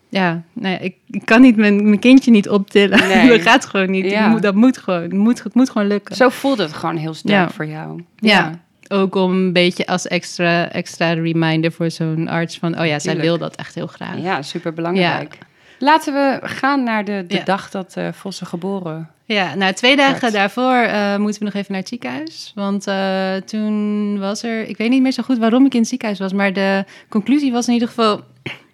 [0.09, 2.99] Ja, ja, ik, ik kan niet mijn, mijn kindje niet optillen.
[3.07, 3.29] Nee.
[3.29, 4.05] dat gaat gewoon niet.
[4.05, 4.27] Ja.
[4.27, 5.01] moet, dat moet gewoon.
[5.01, 6.15] Het moet, het moet gewoon lukken.
[6.15, 7.49] Zo voelde het gewoon heel sterk Ja.
[7.49, 8.03] voor jou.
[8.15, 8.59] Ja.
[8.87, 12.79] Ook om een beetje als extra, extra reminder voor zo'n arts van...
[12.79, 14.17] oh ja, zij wil dat echt heel graag.
[14.17, 15.37] Ja, super belangrijk.
[15.81, 17.43] Laten we gaan naar de, de Ja.
[17.43, 19.09] dag dat eh Vossen geboren.
[19.25, 22.51] Ja, nou, twee dagen daarvoor eh, moeten we nog even naar het ziekenhuis.
[22.55, 24.67] Want eh, toen was er...
[24.67, 26.33] Ik weet niet meer zo goed waarom ik in het ziekenhuis was...
[26.33, 28.21] maar de conclusie was in ieder geval...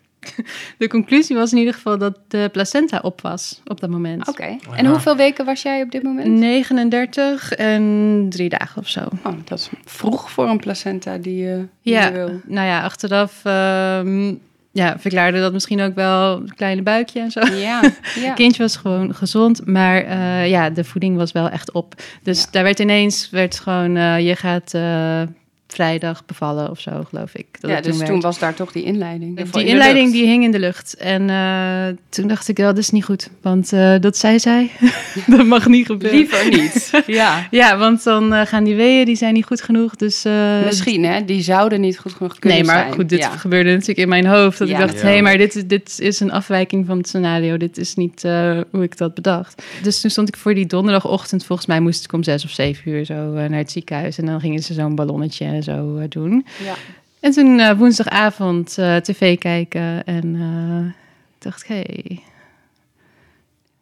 [0.78, 4.28] de conclusie was in ieder geval dat de placenta op was op dat moment.
[4.28, 4.58] Oké.
[4.76, 4.89] En Ja.
[4.89, 6.28] hoeveel weken was jij op dit moment?
[6.28, 9.00] 39 en drie dagen of zo.
[9.24, 12.41] Oh, dat is vroeg voor een placenta die, je die Ja, je wil.
[12.46, 14.34] nou ja, achteraf ehm,
[14.78, 17.40] ja, verklaarde dat misschien ook wel een kleine buikje en zo.
[17.40, 17.90] Ja, ja.
[18.28, 21.94] Het kindje was gewoon gezond, maar eh, ja, de voeding was wel echt op.
[22.24, 22.48] Dus Ja.
[22.52, 25.22] daar werd ineens, werd gewoon, eh, je gaat eh,
[25.68, 27.46] vrijdag bevallen of zo, geloof ik.
[27.60, 28.10] Dat ja, dus werd.
[28.10, 29.52] toen was daar toch die inleiding.
[29.52, 30.96] Die inleiding die hing in de lucht.
[30.96, 33.30] En eh, toen dacht ik, wel, dat is niet goed.
[33.42, 34.70] Want eh, dat zei zij.
[35.28, 36.18] dat mag niet gebeuren.
[36.20, 36.92] Liever niet.
[37.08, 37.48] Ja.
[37.52, 39.96] Ja, want dan eh, gaan die weeën, die zijn niet goed genoeg.
[39.96, 41.26] Dus, eh, Misschien, hè?
[41.26, 42.94] Die zouden niet goed genoeg kunnen Nee, maar zijn.
[42.94, 43.30] goed, dit Ja.
[43.30, 44.58] gebeurde natuurlijk in mijn hoofd.
[44.58, 44.74] Dat Ja.
[44.74, 45.06] ik dacht, Ja.
[45.06, 47.58] hé, hey, maar dit, is- dit is een afwijking van het scenario.
[47.58, 49.64] Dit is niet eh, hoe ik dat bedacht.
[49.84, 51.46] Dus toen stond ik voor die donderdagochtend.
[51.46, 54.18] Volgens mij moest ik om zes of zeven uur zo naar het ziekenhuis.
[54.18, 56.46] En dan gingen ze zo'n ballonnetje en zo eh, doen.
[56.63, 56.74] Ja.
[57.20, 60.04] En toen eh, woensdagavond eh, tv kijken.
[60.06, 60.93] En eh,
[61.39, 62.20] dacht ik, hé, hey,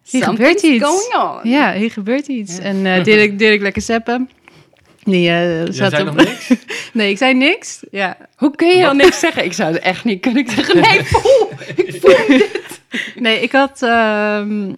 [0.09, 0.83] hier gebeurt iets.
[0.85, 1.49] going on.
[1.49, 2.57] Ja, hier gebeurt iets.
[2.57, 2.61] Ja.
[2.63, 4.29] En eh Dirk, Dirk lekker zeppen.
[5.03, 6.15] Die eh, Jij zat zei op...
[6.15, 6.49] nog niks?
[6.93, 7.79] Nee, ik zei niks.
[7.91, 9.45] Ja, Hoe kun je dan niks zeggen?
[9.45, 10.81] Ik zou het echt niet kunnen zeggen.
[10.81, 11.49] Nee, voel.
[11.75, 12.63] Ik voel dit.
[13.15, 13.81] Nee, ik had.
[13.81, 14.73] ehm,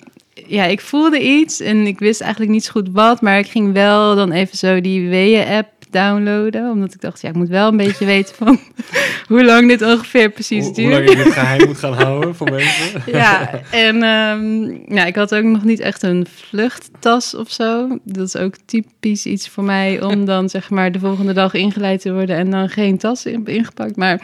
[0.47, 3.21] ja, ik voelde iets en ik wist eigenlijk niet zo goed wat.
[3.21, 6.69] Maar ik ging wel dan even zo die Weeën-app downloaden.
[6.71, 8.59] Omdat ik dacht, ja, ik moet wel een beetje weten van
[9.27, 11.05] hoe lang dit ongeveer precies Hoe, hoe duurt.
[11.07, 13.01] lang je dit geheim moet gaan houden voor mensen?
[13.05, 17.97] Ja, en ehm, ja, ik had ook nog niet echt een vluchttas of zo.
[18.03, 22.01] Dat is ook typisch iets voor mij om dan zeg maar de volgende dag ingeleid
[22.01, 23.95] te worden en dan geen tas in- ingepakt.
[23.95, 24.21] Maar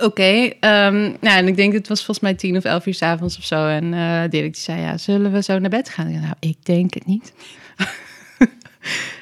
[0.00, 3.02] oké, ehm, nou, en ik denk het was volgens mij tien of elf uur 's
[3.02, 3.66] avonds of zo.
[3.68, 6.08] En eh Dirk die zei, ja, zullen we zo naar bed gaan?
[6.08, 7.32] Ik nou, ik denk het niet.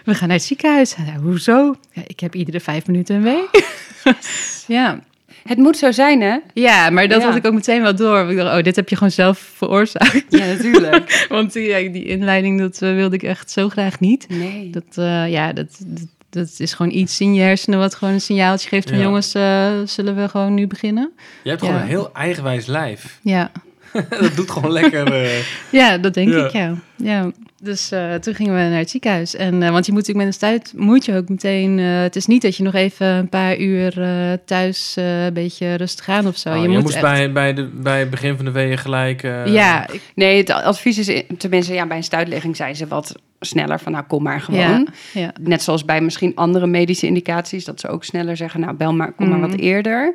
[0.04, 0.96] We gaan naar het ziekenhuis.
[1.22, 1.74] Hoezo?
[1.92, 3.64] Ja, ik heb iedere vijf minuten een week.
[4.66, 5.00] ja.
[5.42, 6.36] Het moet zo zijn, hè?
[6.54, 7.26] Ja, maar dat Ja.
[7.26, 8.30] had ik ook meteen wel door.
[8.30, 10.24] Ik dacht, oh, dit heb je gewoon zelf veroorzaakt.
[10.28, 11.26] Ja, natuurlijk.
[11.28, 14.26] Want die, ja, die inleiding, dat eh, wilde ik echt zo graag niet.
[14.28, 14.70] Nee.
[14.70, 18.20] Dat, eh, ja, dat, dat, dat is gewoon iets in je hersenen wat gewoon een
[18.20, 18.98] signaaltje geeft van...
[18.98, 19.04] Ja.
[19.04, 21.12] jongens, eh, zullen we gewoon nu beginnen?
[21.42, 23.18] Je hebt gewoon een heel eigenwijs lijf.
[23.22, 23.52] Ja,
[24.20, 25.12] dat doet gewoon lekker.
[25.12, 25.38] eh,
[25.80, 26.44] Ja, dat denk Ja.
[26.44, 26.74] ik, ja.
[26.96, 27.30] ja.
[27.62, 29.34] Dus eh, toen gingen we naar het ziekenhuis.
[29.36, 31.78] En, eh, want je moet natuurlijk met een stuit, moet je ook meteen...
[31.78, 35.32] eh, het is niet dat je nog even een paar uur eh, thuis eh, een
[35.32, 36.48] beetje rustig aan of zo.
[36.48, 38.78] oh, je je moet moest echt- bij, bij, de, bij het begin van de weeën
[38.78, 39.22] gelijk...
[39.22, 43.14] eh, ja, ik- Nee, het advies is, tenminste ja, bij een stuitlegging zijn ze wat
[43.40, 44.60] sneller van nou kom maar gewoon.
[44.60, 44.84] ja,
[45.20, 45.32] ja.
[45.40, 49.12] Net zoals bij misschien andere medische indicaties, dat ze ook sneller zeggen, nou bel maar,
[49.12, 49.58] kom maar wat Mhm.
[49.60, 50.14] eerder.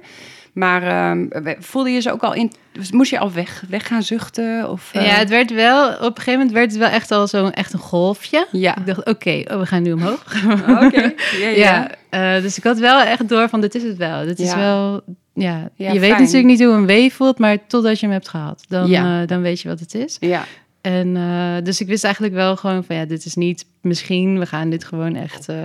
[0.58, 2.52] Maar ehm, voelde je ze ook al in,
[2.92, 4.70] moest je al weg, weg gaan zuchten?
[4.70, 5.90] Of, eh, ja, het werd wel...
[5.90, 8.48] Op een gegeven moment werd het wel echt al zo'n echt een golfje.
[8.52, 8.78] ja.
[8.78, 10.24] Ik dacht, oké, oh, we gaan nu omhoog.
[10.84, 14.26] Oké, ja, Ja, eh, dus ik had wel echt door van dit is het wel.
[14.26, 15.02] Dit is wel,
[15.34, 15.70] ja.
[15.76, 18.94] Je weet natuurlijk niet hoe een wee voelt, maar totdat je hem hebt gehad, dan,
[18.94, 20.18] eh, dan weet je wat het is.
[20.20, 20.46] Ja,
[20.82, 24.46] En eh, dus ik wist eigenlijk wel gewoon van ja, dit is niet misschien, we
[24.46, 25.56] gaan dit gewoon echt eh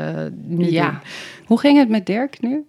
[0.44, 0.90] nu ja.
[0.90, 0.98] doen.
[1.46, 2.64] Hoe ging het met Dirk nu?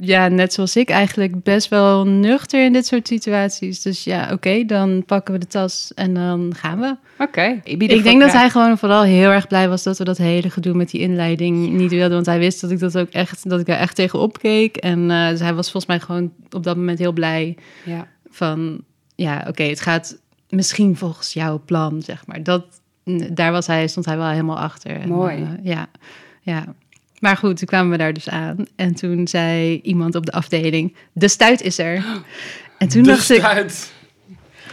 [0.00, 3.82] Ja, net zoals ik eigenlijk best wel nuchter in dit soort situaties.
[3.82, 6.96] Dus ja, oké, dan pakken we de tas en dan gaan we.
[7.18, 7.60] Oké.
[7.64, 10.74] Ik denk dat hij gewoon vooral heel erg blij was dat we dat hele gedoe
[10.74, 12.10] met die inleiding niet wilden.
[12.10, 14.76] Want hij wist dat ik dat ook echt, dat ik er echt tegen opkeek.
[14.76, 18.06] En dus hij was volgens mij gewoon op dat moment heel blij Ja.
[18.30, 18.80] van,
[19.14, 22.42] ja, oké, het gaat misschien volgens jouw plan, zeg maar.
[22.42, 22.64] Dat,
[23.32, 25.00] daar was hij, stond hij wel helemaal achter.
[25.00, 25.36] En, Mooi.
[25.42, 25.86] eh, ja,
[26.40, 26.64] ja.
[27.20, 28.56] Maar goed, toen kwamen we daar dus aan.
[28.76, 32.04] En toen zei iemand op de afdeling, de stuit is er.
[32.78, 33.42] En toen, de dacht, ik,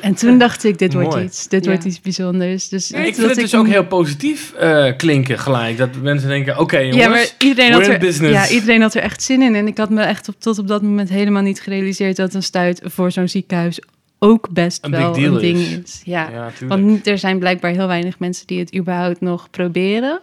[0.01, 1.23] en toen dacht ik, dit wordt Mooi.
[1.23, 1.47] iets.
[1.47, 1.69] Dit Ja.
[1.71, 2.69] wordt iets bijzonders.
[2.69, 5.77] Dus Ik vind het dus ook heel positief eh, klinken gelijk.
[5.77, 8.33] Dat mensen denken, oké jongens, Ja, maar iedereen we're had, in er, business.
[8.49, 9.55] ja, iedereen had er echt zin in.
[9.55, 12.15] En ik had me echt op, tot op dat moment helemaal niet gerealiseerd...
[12.15, 13.79] dat een stuit voor zo'n ziekenhuis
[14.19, 15.71] ook best Een wel een ding is.
[15.83, 16.01] is.
[16.03, 16.29] Ja.
[16.29, 16.67] ja.
[16.67, 20.21] Want er zijn blijkbaar heel weinig mensen die het überhaupt nog proberen.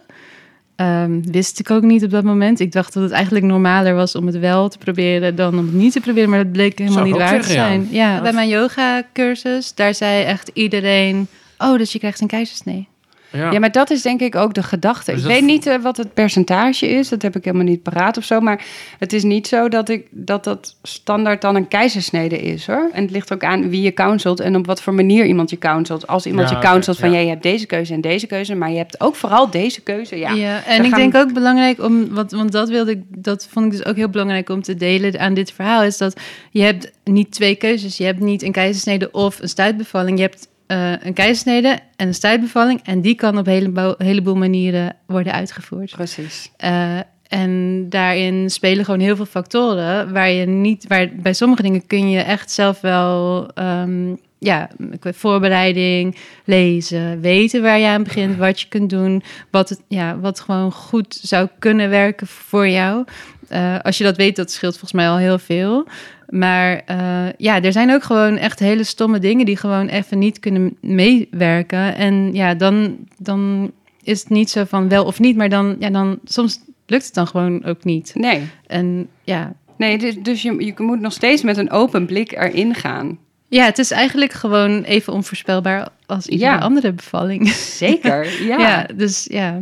[0.75, 2.59] Ehm, wist ik ook niet op dat moment.
[2.59, 5.73] Ik dacht dat het eigenlijk normaler was om het wel te proberen dan om het
[5.73, 6.29] niet te proberen.
[6.29, 7.53] Maar dat bleek helemaal Zou niet waar te ja.
[7.53, 7.87] zijn.
[7.91, 8.21] Ja.
[8.21, 11.27] bij mijn yoga cursus, daar zei echt iedereen...
[11.57, 12.87] Oh, dus je krijgt een keizersnee.
[13.33, 13.51] Ja.
[13.51, 15.11] Ja, maar dat is denk ik ook de gedachte.
[15.11, 18.17] Dus ik weet niet eh, wat het percentage is, dat heb ik helemaal niet paraat
[18.17, 18.39] of zo.
[18.39, 18.65] Maar
[18.99, 22.89] het is niet zo dat ik, dat, dat standaard dan een keizersnede is hoor.
[22.93, 25.57] En het ligt ook aan wie je counselt en op wat voor manier iemand je
[25.57, 26.07] counselt.
[26.07, 27.15] Als iemand Ja, je counselt van ja.
[27.17, 30.17] ja, je hebt deze keuze en deze keuze, maar je hebt ook vooral deze keuze.
[30.17, 33.47] Ja, Ja, en ik gaan- denk ook belangrijk om, wat, want dat wilde ik, dat
[33.51, 36.19] vond ik dus ook heel belangrijk om te delen aan dit verhaal, is dat
[36.51, 37.97] je hebt niet twee keuzes.
[37.97, 40.17] Je hebt niet een keizersnede of een stuitbevalling.
[40.17, 44.35] Je hebt eh, een keizersnede en een stuitbevalling en die kan op een heleboel, heleboel
[44.35, 45.91] manieren worden uitgevoerd.
[45.91, 46.51] precies.
[46.57, 51.87] Eh, en daarin spelen gewoon heel veel factoren waar je niet, waar bij sommige dingen
[51.87, 58.61] kun je echt zelf wel, ehm, ja, voorbereiding, lezen, weten waar je aan begint, wat
[58.61, 63.05] je kunt doen, wat, het, ja, wat gewoon goed zou kunnen werken voor jou.
[63.47, 65.87] Eh, als je dat weet, dat scheelt volgens mij al heel veel.
[66.29, 70.39] Maar eh, ja, er zijn ook gewoon echt hele stomme dingen die gewoon even niet
[70.39, 71.95] kunnen meewerken.
[71.95, 73.71] En ja, dan, dan
[74.03, 77.13] is het niet zo van wel of niet, maar dan, ja, dan soms lukt het
[77.13, 78.11] dan gewoon ook niet.
[78.15, 82.31] Nee, En ja, nee dus, dus je, je moet nog steeds met een open blik
[82.31, 83.19] erin gaan.
[83.53, 86.57] Ja het is eigenlijk gewoon even onvoorspelbaar als iedere Ja.
[86.57, 87.49] andere bevalling.
[87.49, 88.57] Zeker, ja.
[88.57, 89.61] Ja, dus ja.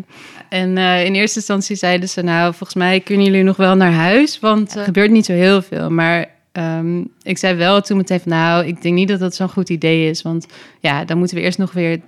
[0.49, 3.91] En eh, in eerste instantie zeiden ze, nou, volgens mij kunnen jullie nog wel naar
[3.91, 5.89] huis, want er gebeurt niet zo heel veel.
[5.89, 9.49] Maar ehm, ik zei wel toen meteen van, nou, ik denk niet dat dat zo'n
[9.49, 10.45] goed idee is, want
[10.79, 11.99] ja, dan moeten we eerst nog weer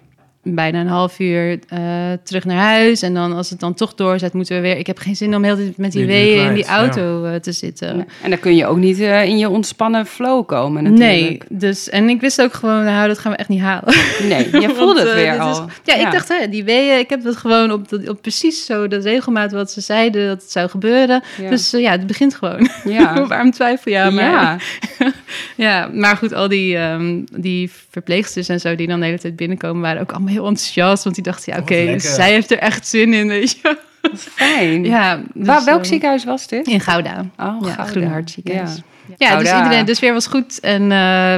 [0.43, 1.79] bijna een half uur eh,
[2.23, 3.01] terug naar huis.
[3.01, 4.77] En dan als het dan toch doorzet, moeten we weer...
[4.77, 6.77] Ik heb geen zin om heel de tijd met die weeën in die ja.
[6.77, 7.97] auto eh, te zitten.
[7.97, 8.05] Ja.
[8.21, 11.09] En dan kun je ook niet eh, in je ontspannen flow komen natuurlijk.
[11.09, 13.93] Nee, dus en ik wist ook gewoon, nou, dat gaan we echt niet halen.
[14.27, 15.51] Nee, je voelde Want, het weer al.
[15.67, 18.65] is- ja, ik dacht, hè, die weeën, ik heb dat gewoon op, de- op precies
[18.65, 21.23] zo de regelmaat wat ze zeiden dat het zou gebeuren.
[21.41, 21.49] Ja.
[21.49, 22.69] Dus ja, het begint gewoon.
[22.83, 23.21] ja.
[23.27, 24.23] Waarom twijfel je aan mij?
[24.23, 24.57] ja.
[25.55, 29.35] Ja, maar goed, al die, ehm, die verpleegsters en zo die dan de hele tijd
[29.35, 31.03] binnenkomen, waren ook allemaal heel enthousiast.
[31.03, 33.77] Want die dachten, ja, Wat oké, zij heeft er echt zin in, weet je.
[34.15, 34.85] fijn.
[34.85, 36.67] Ja, dus, Waar, welk eh, ziekenhuis was dit?
[36.67, 37.19] In Gouda.
[37.19, 37.83] Oh, ja, Gouda.
[37.83, 38.75] Groene Hart ziekenhuis.
[38.75, 38.83] Ja.
[39.17, 40.59] Ja, dus iedereen, de sfeer was goed.
[40.59, 40.87] En eh,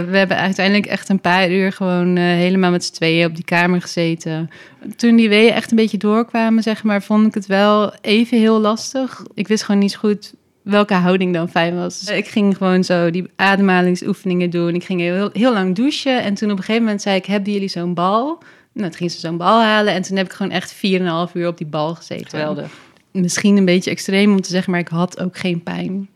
[0.10, 3.45] we hebben uiteindelijk echt een paar uur gewoon eh, helemaal met z'n tweeën op die
[3.45, 4.49] kamer gezeten.
[4.95, 8.60] Toen die weeën echt een beetje doorkwamen, zeg maar, vond ik het wel even heel
[8.60, 9.23] lastig.
[9.34, 11.99] Ik wist gewoon niet zo goed welke houding dan fijn was.
[11.99, 14.75] Dus ik ging gewoon zo die ademhalingsoefeningen doen.
[14.75, 16.23] Ik ging heel, heel lang douchen.
[16.23, 18.43] En toen op een gegeven moment zei ik, hebben jullie zo'n bal?
[18.75, 19.93] Nou, toen ging ze zo'n bal halen.
[19.93, 22.71] En toen heb ik gewoon echt 4,5 uur op die bal gezeten Geweldig.
[23.11, 26.09] misschien een beetje extreem om te zeggen, maar ik had ook geen pijn.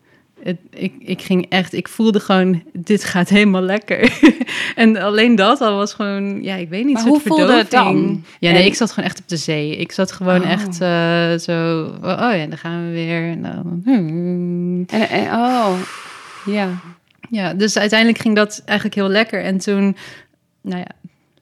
[0.44, 4.20] Het, ik, ik ging echt, ik voelde gewoon, dit gaat helemaal lekker.
[4.76, 8.24] en alleen dat al was gewoon, ja, ik weet niet, Maar hoe voelde het dan?
[8.40, 9.76] Ja, nee, En- ik zat gewoon echt op de zee.
[9.76, 10.52] Ik zat gewoon Oh.
[10.52, 13.32] echt eh, zo, oh ja, dan gaan we weer.
[13.32, 14.84] En dan, hmm.
[14.88, 15.74] En, en, oh,
[16.46, 16.70] ja.
[17.30, 19.44] Ja, dus uiteindelijk ging dat eigenlijk heel lekker.
[19.44, 19.96] En toen
[20.62, 20.88] nou ja,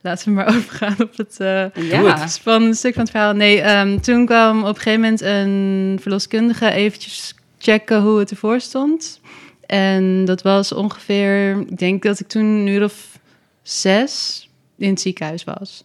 [0.02, 2.28] laten we maar overgaan op het eh, Ja.
[2.28, 3.34] spannende stuk van het verhaal.
[3.34, 8.60] Nee, ehm, toen kwam op een gegeven moment een verloskundige eventjes checken hoe het ervoor
[8.60, 9.20] stond.
[9.66, 13.20] En dat was ongeveer, ik denk dat ik toen een uur of
[13.62, 15.84] zes in het ziekenhuis was.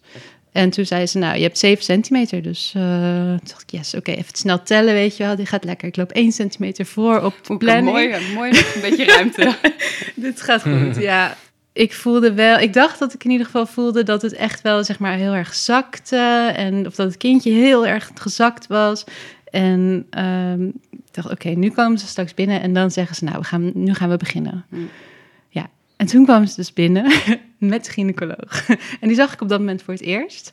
[0.52, 2.42] En toen zei ze, nou, je hebt 7 centimeter.
[2.42, 5.36] Dus eh, toen dacht ik, yes, oké, even snel tellen, weet je wel.
[5.36, 5.88] Die gaat lekker.
[5.88, 7.90] Ik loop 1 centimeter voor op planning.
[7.96, 9.54] mooi, mooi een beetje ruimte.
[10.14, 11.36] Dit gaat goed, ja.
[11.72, 14.84] Ik voelde wel, ik dacht dat ik in ieder geval voelde dat het echt wel,
[14.84, 16.52] zeg maar, heel erg zakte.
[16.56, 19.04] En of dat het kindje heel erg gezakt was.
[19.50, 23.38] En ehm, ik dacht, oké, nu komen ze straks binnen en dan zeggen ze, nou,
[23.38, 24.64] we gaan, nu gaan we beginnen.
[24.68, 24.88] Hmm.
[25.48, 27.12] Ja, en toen kwamen ze dus binnen
[27.58, 28.68] met de gynaecoloog.
[29.00, 30.50] En die zag ik op dat moment voor het eerst.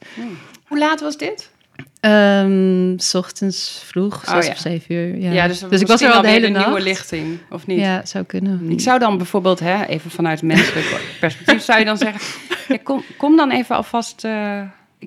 [0.68, 1.52] Hoe laat was dit?
[2.00, 4.52] Ehm, s ochtends vroeg, Oh, zes ja.
[4.52, 5.18] of zeven uur.
[5.18, 6.66] Ja, Ja, dus, dus ik was er al de hele nacht.
[6.66, 7.80] nieuwe lichting, of niet?
[7.80, 8.70] Ja, zou kunnen.
[8.70, 12.22] Ik zou dan bijvoorbeeld, hè, even vanuit menselijk perspectief, zou je dan zeggen:
[12.68, 14.62] ja, kom, kom dan even alvast eh,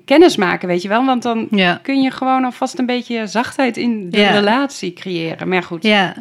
[0.05, 1.05] kennis maken, weet je wel?
[1.05, 1.79] Want dan Ja.
[1.83, 4.31] kun je gewoon alvast een beetje zachtheid in de Ja.
[4.31, 5.47] relatie creëren.
[5.47, 6.13] Maar goed, Ja.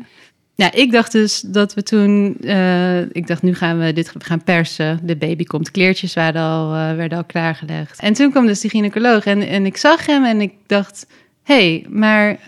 [0.54, 2.36] Ja, ik dacht dus dat we toen...
[2.40, 5.00] eh, ik dacht, nu gaan we dit gaan persen.
[5.02, 5.70] De baby komt.
[5.70, 8.00] Kleertjes waren al, eh, werden al klaargelegd.
[8.00, 9.24] En toen kwam dus die gynaecoloog.
[9.24, 11.06] En, en ik zag hem en ik dacht...
[11.42, 12.38] Hé, hey, maar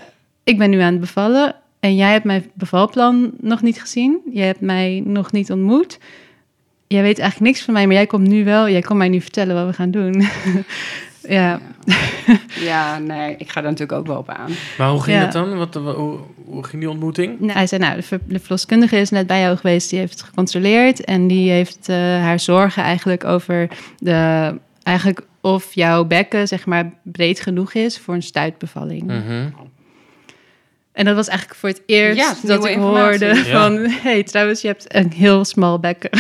[0.45, 1.55] ik ben nu aan het bevallen...
[1.81, 4.21] en jij hebt mijn bevalplan nog niet gezien.
[4.33, 5.99] Jij hebt mij nog niet ontmoet.
[6.87, 8.69] Jij weet eigenlijk niks van mij, maar jij komt nu wel...
[8.69, 10.23] Jij kon mij nu vertellen wat we gaan doen.
[11.29, 11.61] ja.
[12.71, 14.51] ja, nee, ik ga daar natuurlijk ook wel op aan.
[14.79, 15.23] Maar hoe ging Ja.
[15.23, 15.57] het dan?
[15.57, 17.41] Wat, hoe, hoe ging die ontmoeting?
[17.41, 19.91] Nou, hij zei, nou, de, ver- de verloskundige is net bij jou geweest.
[19.91, 21.05] Die heeft het gecontroleerd.
[21.05, 24.55] En die heeft eh, haar zorgen eigenlijk over de...
[24.83, 29.03] Eigenlijk of jouw bekken, zeg maar, breed genoeg is voor een stuitbevalling.
[29.03, 29.49] Mhm.
[30.95, 33.27] En dat was eigenlijk voor het eerst Ja, het is dat ik informatie.
[33.27, 33.63] hoorde Ja.
[33.63, 33.91] van...
[33.91, 36.11] hey, trouwens, je hebt een heel smal bekken.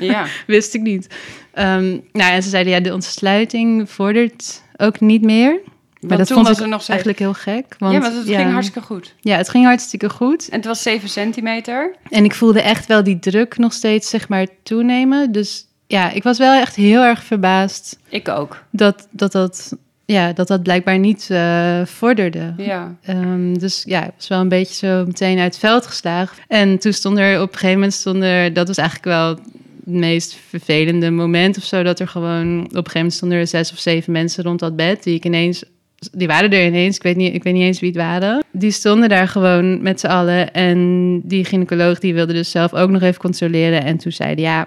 [0.00, 1.06] Ja, Wist ik niet.
[1.52, 5.50] Ehm, nou, en ze zeiden, ja, de ontsluiting vordert ook niet meer.
[5.50, 7.04] Maar want dat toen vond was ik er nog steeds...
[7.04, 7.74] eigenlijk heel gek.
[7.78, 9.14] Want, ja, want het ging hartstikke goed.
[9.20, 10.48] Ja, het ging hartstikke goed.
[10.48, 11.94] En het was 7 centimeter.
[12.10, 15.32] En ik voelde echt wel die druk nog steeds, zeg maar, toenemen.
[15.32, 18.64] Dus ja, ik was wel echt heel erg verbaasd Ik ook.
[18.70, 19.76] dat dat, dat,
[20.12, 22.54] ja, dat, dat blijkbaar niet eh, vorderde.
[22.56, 22.96] Ja.
[23.02, 26.36] Ehm, dus ja, ik was wel een beetje zo meteen uit het veld geslagen.
[26.46, 29.40] En toen stond er op een gegeven moment, stond er, dat was eigenlijk wel het
[29.84, 33.72] meest vervelende moment of zo, dat er gewoon, op een gegeven moment stonden er zes
[33.72, 35.64] of zeven mensen rond dat bed, die ik ineens,
[36.12, 38.44] die waren er ineens, ik weet niet, ik weet niet eens wie het waren.
[38.50, 42.90] Die stonden daar gewoon met z'n allen en die gynaecoloog die wilde dus zelf ook
[42.90, 44.66] nog even controleren en toen zeiden ja,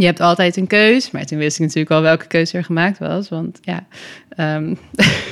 [0.00, 1.10] je hebt altijd een keus.
[1.10, 3.28] Maar toen wist ik natuurlijk al welke keuze er gemaakt was.
[3.28, 3.86] Want ja,
[4.28, 4.74] ehm,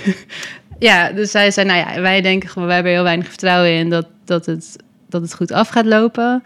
[0.88, 3.90] ja dus zij zei, nou ja, wij denken gewoon, wij hebben heel weinig vertrouwen in
[3.90, 4.76] dat, dat, het,
[5.08, 6.42] dat het goed af gaat lopen.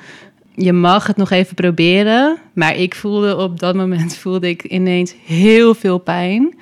[0.54, 2.38] Je mag het nog even proberen.
[2.52, 6.54] Maar ik voelde op dat moment voelde ik ineens heel veel pijn.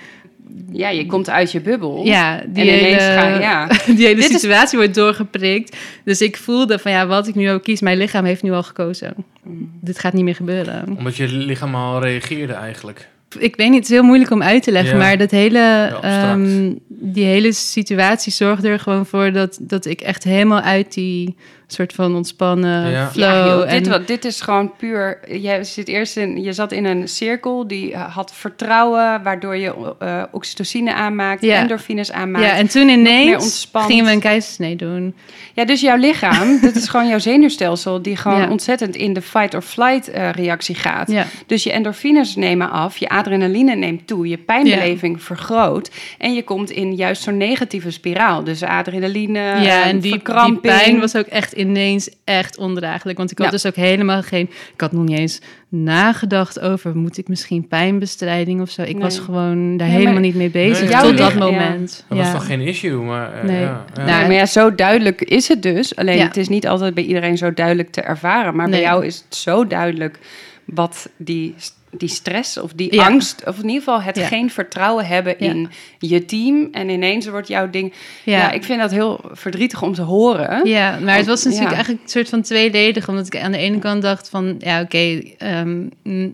[0.73, 2.05] Ja, je komt uit je bubbel.
[2.05, 3.41] Ja, die en ineens hele.
[3.41, 3.67] Ja.
[3.97, 5.77] die hele Dit is- situatie wordt doorgeprikt.
[6.05, 8.63] Dus ik voelde van ja, wat ik nu ook kies, mijn lichaam heeft nu al
[8.63, 9.15] gekozen.
[9.43, 9.71] Mm.
[9.81, 10.85] Dit gaat niet meer gebeuren.
[10.99, 13.09] Omdat je lichaam al reageerde eigenlijk.
[13.39, 15.03] Ik weet niet, het is heel moeilijk om uit te leggen, Ja.
[15.05, 20.25] maar dat hele, ehm, die hele situatie zorgde er gewoon voor dat, dat ik echt
[20.25, 21.37] helemaal uit die
[21.73, 23.11] soort van ontspannen Ja.
[23.11, 23.25] flow.
[23.25, 25.19] Ja, joh, en, dit, dit is gewoon puur.
[25.41, 30.23] Je, zit eerst in, je zat in een cirkel die had vertrouwen, waardoor je eh,
[30.31, 31.57] oxytocine aanmaakt, Ja.
[31.57, 32.45] endorfines aanmaakt.
[32.45, 33.91] ja, en toen ineens ontspannen.
[33.91, 35.15] gingen we een keizersnee doen.
[35.55, 38.49] Ja, dus jouw lichaam, dat is gewoon jouw zenuwstelsel, die gewoon Ja.
[38.51, 41.11] ontzettend in de fight-or-flight eh, reactie gaat.
[41.11, 41.27] Ja.
[41.47, 45.91] Dus je endorfines nemen af, je adrenaline neemt toe, je pijnbeleving vergroot.
[46.19, 48.45] En je komt in juist zo'n negatieve spiraal.
[48.45, 50.61] Dus adrenaline, ja, en die, die verkramping.
[50.61, 53.19] pijn was ook echt ineens echt ondraaglijk.
[53.19, 53.53] Want ik had Ja.
[53.53, 54.51] dus ook helemaal geen...
[54.75, 56.97] Ik had nog niet eens nagedacht over...
[56.97, 58.83] moet ik misschien pijnbestrijding of zo?
[58.83, 59.03] Ik Nee.
[59.03, 61.45] was gewoon daar Nee, helemaal maar niet mee bezig tot dat lichaam- ja.
[61.61, 62.05] moment.
[62.09, 63.33] Dat was toch geen issue, maar...
[63.35, 63.61] eh, Nee.
[63.61, 64.05] Ja, ja.
[64.05, 65.97] Nou, maar ja, zo duidelijk is het dus.
[65.97, 66.25] Alleen Ja.
[66.25, 68.57] het is niet altijd bij iedereen zo duidelijk te ervaren.
[68.57, 70.19] Maar bij jou is het zo duidelijk
[70.65, 71.55] wat die,
[71.91, 73.05] die stress of die Ja.
[73.07, 73.43] angst...
[73.47, 74.27] of in ieder geval het Ja.
[74.27, 75.51] geen vertrouwen hebben Ja.
[75.51, 76.69] in je team.
[76.73, 77.93] En ineens wordt jouw ding...
[78.25, 78.39] Ja.
[78.39, 78.51] Ja.
[78.51, 80.69] ik vind dat heel verdrietig om te horen.
[80.69, 81.75] Ja, maar het was natuurlijk Ja.
[81.77, 83.09] eigenlijk een soort van tweeledig.
[83.09, 84.55] Omdat ik aan de ene kant dacht van...
[84.59, 85.87] Ja, oké, ehm,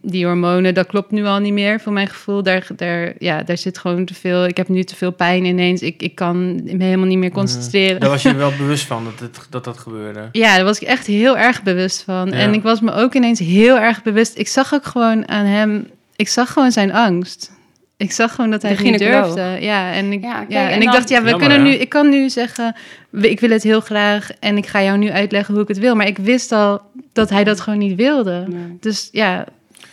[0.03, 2.43] die hormonen, dat klopt nu al niet meer voor mijn gevoel.
[2.43, 4.45] Daar, daar, ja, daar zit gewoon te veel...
[4.47, 5.83] Ik heb nu te veel pijn ineens.
[5.83, 8.01] Ik, ik kan me helemaal niet meer concentreren.
[8.01, 10.29] Daar was je wel bewust van dat het, dat, dat gebeurde.
[10.33, 12.27] Ja, daar was ik echt heel erg bewust van.
[12.29, 12.35] Ja.
[12.35, 14.39] En ik was me ook ineens heel erg bewust.
[14.39, 15.87] Ik zag ook gewoon aan hem...
[16.17, 17.51] Ik zag gewoon zijn angst.
[17.97, 19.57] Ik zag gewoon dat hij De niet durfde.
[19.61, 21.71] Ja, en ik, Ja, en en ik dacht, ja, we Jammer, kunnen nu...
[21.75, 22.75] Ik kan nu zeggen,
[23.11, 24.31] we- ik wil het heel graag...
[24.41, 25.95] en ik ga jou nu uitleggen hoe ik het wil.
[25.95, 26.81] Maar ik wist al
[27.13, 28.45] dat hij dat gewoon niet wilde.
[28.49, 28.77] Nee.
[28.81, 29.47] Dus ja,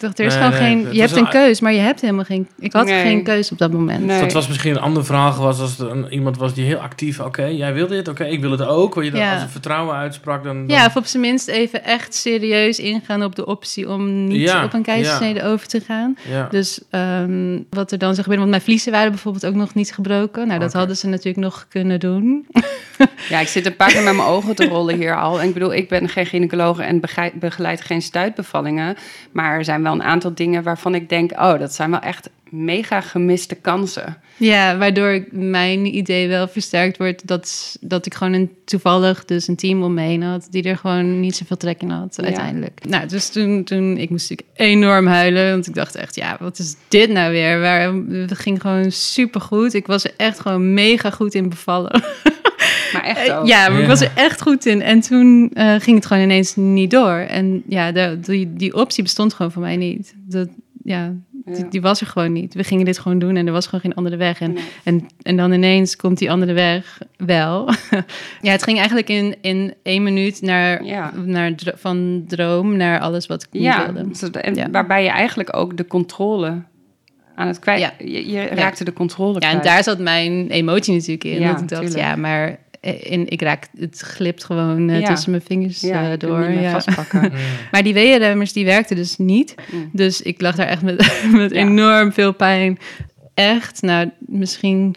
[0.03, 0.85] dacht, er is Nee, gewoon nee, geen...
[0.85, 2.47] het Je hebt een een- keus, maar je hebt helemaal geen...
[2.59, 3.01] Ik had Nee.
[3.01, 4.05] geen keus op dat moment.
[4.05, 4.19] Nee.
[4.21, 7.19] Dat was misschien een ander verhaal was als er een, iemand was die heel actief...
[7.19, 8.93] Oké, jij wil dit, oké, ik wil het ook.
[8.93, 9.33] Waar je dan Ja.
[9.33, 10.67] als een vertrouwen uitsprak, dan...
[10.67, 14.41] dan Ja, of op zijn minst even echt serieus ingaan op de optie om niet
[14.41, 16.17] Ja, op een keizersnede over te gaan.
[16.29, 16.47] ja.
[16.51, 19.93] Dus ehm, wat er dan zou gebeuren, want mijn vliezen waren bijvoorbeeld ook nog niet
[19.93, 20.47] gebroken.
[20.47, 22.45] Nou, dat hadden ze natuurlijk nog kunnen doen.
[23.29, 25.41] Ja, ik zit een paar keer met mijn ogen te rollen hier al.
[25.41, 27.01] En ik bedoel, ik ben geen gynaecoloog en
[27.33, 28.95] begeleid geen stuitbevallingen.
[29.31, 31.31] Maar er zijn wel een aantal dingen waarvan ik denk...
[31.31, 34.17] oh, dat zijn wel echt mega gemiste kansen.
[34.37, 39.55] Ja, waardoor mijn idee wel versterkt wordt dat, dat ik gewoon een, toevallig dus een
[39.55, 42.23] team om me heen had die er gewoon niet zoveel trek in had Ja.
[42.23, 42.85] uiteindelijk.
[42.87, 46.59] Nou, dus toen, toen, ik moest natuurlijk enorm huilen, want ik dacht echt, ja, wat
[46.59, 47.59] is dit nou weer?
[47.59, 49.73] Waar, het ging gewoon supergoed.
[49.73, 52.03] Ik was er echt gewoon mega goed in bevallen.
[52.93, 53.47] Maar echt Eh, ook.
[53.47, 53.87] Ja, maar ik Ja.
[53.87, 54.81] was er echt goed in.
[54.81, 57.11] En toen eh, ging het gewoon ineens niet door.
[57.17, 60.13] En ja, de, die, die optie bestond gewoon voor mij niet.
[60.27, 60.47] Dat,
[60.83, 61.13] ja,
[61.45, 61.63] die, Ja.
[61.69, 62.53] die was er gewoon niet.
[62.53, 64.41] We gingen dit gewoon doen en er was gewoon geen andere weg.
[64.41, 64.63] En, Nee.
[64.83, 67.69] en, en dan ineens komt die andere weg wel.
[68.41, 71.11] ja, het ging eigenlijk in, in één minuut naar, Ja.
[71.25, 74.07] naar van droom naar alles wat ik niet Ja, wilde.
[74.09, 74.69] dus en Ja.
[74.71, 76.61] waarbij je eigenlijk ook de controle
[77.35, 77.79] aan het kwijt...
[77.79, 77.93] Ja.
[77.99, 79.55] Je, je raakte de controle Ja, kwijt.
[79.55, 81.39] en daar zat mijn emotie natuurlijk in.
[81.39, 82.03] Ja, dat ik dacht, tuurlijk.
[82.03, 82.57] ja, maar
[82.91, 85.07] in, ik raak, het glipt gewoon eh, Ja.
[85.07, 86.51] tussen mijn vingers ja, eh, door.
[86.51, 86.71] ja.
[86.71, 87.31] vastpakken.
[87.71, 89.55] Maar die weeënremmers die werkten dus niet.
[89.71, 89.89] Mm.
[89.91, 92.79] Dus ik lag daar echt met, met enorm veel pijn.
[93.33, 94.95] Echt, nou, misschien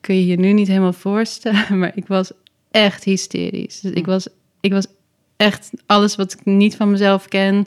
[0.00, 2.30] kun je je nu niet helemaal voorstellen, maar ik was
[2.70, 3.80] echt hysterisch.
[3.80, 4.12] Dus ik Mm.
[4.12, 4.28] was,
[4.60, 4.86] ik was
[5.36, 7.66] echt alles wat ik niet van mezelf ken.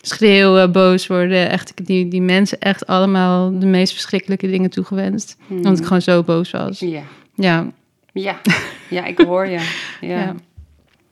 [0.00, 1.50] Schreeuwen, boos worden.
[1.50, 5.36] Echt, ik heb die, die mensen echt allemaal de meest verschrikkelijke dingen toegewenst.
[5.46, 5.56] Mm.
[5.56, 6.78] Omdat ik gewoon zo boos was.
[6.78, 7.02] Ja.
[7.34, 7.66] Ja,
[8.12, 8.40] Ja.
[8.88, 9.58] ja, ik hoor je.
[10.00, 10.18] Ja.
[10.18, 10.34] ja.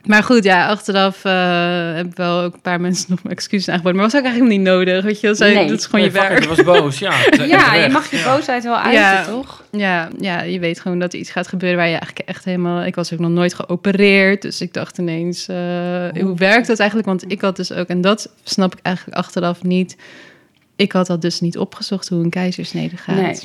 [0.05, 3.69] Maar goed, ja, achteraf eh heb ik wel ook een paar mensen nog mijn excuses
[3.69, 3.97] aangeboden.
[3.97, 5.27] Maar was ook eigenlijk niet nodig, weet je.
[5.27, 5.69] Dat, zei- Nee.
[5.69, 6.43] dat is gewoon Nee, je werk.
[6.43, 7.13] je was boos, ja.
[7.47, 8.35] Ja, je mag je ja.
[8.37, 9.25] boosheid wel uiten, Ja.
[9.25, 9.63] toch?
[9.71, 12.85] Ja, ja, je weet gewoon dat er iets gaat gebeuren waar je eigenlijk echt helemaal...
[12.85, 15.49] Ik was ook nog nooit geopereerd, dus ik dacht ineens...
[15.49, 15.57] eh,
[16.21, 17.09] hoe werkt dat eigenlijk?
[17.09, 19.97] Want ik had dus ook, en dat snap ik eigenlijk achteraf niet...
[20.77, 23.17] Ik had dat dus niet opgezocht hoe een keizersnede gaat.
[23.17, 23.39] Nee.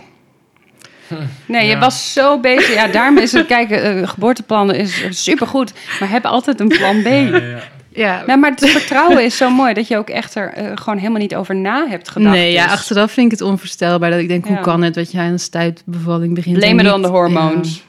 [1.45, 2.73] Nee, je was zo bezig.
[2.73, 5.73] Ja, daarom is het, kijk, eh, geboorteplannen is supergoed.
[5.99, 7.05] Maar heb altijd een plan B.
[7.05, 7.59] Ja, ja, ja.
[7.93, 10.97] Ja, Nou, maar het vertrouwen is zo mooi dat je ook echt er eh, gewoon
[10.99, 12.35] helemaal niet over na hebt gedacht.
[12.35, 14.09] nee, ja, Dus achteraf vind ik het onvoorstelbaar.
[14.11, 14.51] Dat ik denk, Ja.
[14.53, 16.63] hoe kan het dat je aan een stuitbevalling begint?
[16.93, 17.83] on niet- the hormones.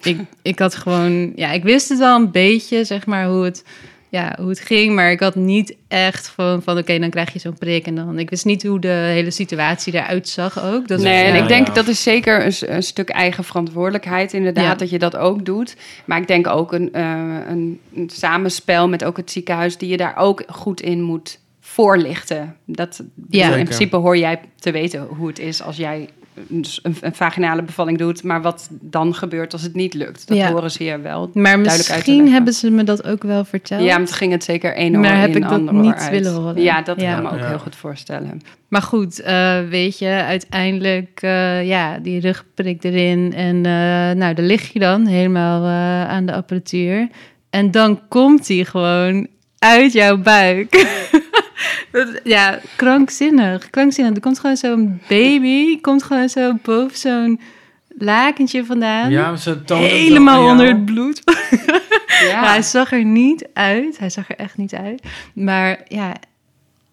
[0.00, 0.10] Ja.
[0.10, 3.64] ik, ik had gewoon, ja, ik wist het wel een beetje, zeg maar, hoe het,
[4.08, 4.94] ja, hoe het ging.
[4.94, 7.86] Maar ik had niet echt van, van oké, dan krijg je zo'n prik.
[7.86, 10.88] En dan, ik wist niet hoe de hele situatie eruit zag ook.
[10.88, 11.42] Dat, Nee, en ja.
[11.42, 14.74] ik denk dat is zeker een, stuk eigen verantwoordelijkheid, inderdaad, Ja.
[14.74, 15.76] dat je dat ook doet.
[16.04, 17.02] Maar ik denk ook een, eh,
[17.48, 22.56] een, een samenspel met ook het ziekenhuis, die je daar ook goed in moet voorlichten.
[22.64, 23.44] Dat, Ja.
[23.44, 23.64] In Zeker.
[23.64, 26.08] principe hoor jij te weten hoe het is als jij
[26.50, 30.28] een, een, vaginale bevalling doet, maar wat dan gebeurt als het niet lukt.
[30.28, 30.50] Dat Ja.
[30.52, 31.30] horen ze je wel.
[31.34, 33.82] Maar duidelijk uit te misschien hebben ze me dat ook wel verteld.
[33.82, 36.10] Ja, maar het ging het zeker één oor Maar heb in, ik dat niet uit.
[36.10, 36.62] willen horen?
[36.62, 37.14] Ja, dat Ja.
[37.14, 37.48] kan me ook Ja.
[37.48, 38.40] heel goed voorstellen.
[38.68, 43.32] Maar goed, eh, weet je, uiteindelijk, eh, ja, die rugprik erin.
[43.34, 43.72] En eh,
[44.16, 47.08] nou, daar lig je dan helemaal eh, aan de apparatuur.
[47.50, 49.26] En dan komt die gewoon
[49.58, 50.74] uit jouw buik.
[51.92, 53.70] Dat- ja, krankzinnig.
[53.70, 54.14] Krankzinnig.
[54.14, 57.40] Er komt gewoon zo'n baby, komt gewoon zo boven zo'n
[57.98, 59.10] lakentje vandaan.
[59.10, 61.22] Ja, ze het Helemaal onder het bloed.
[61.26, 63.98] Ja, Ja, hij zag er niet uit.
[63.98, 65.02] Hij zag er echt niet uit.
[65.34, 66.14] Maar ja,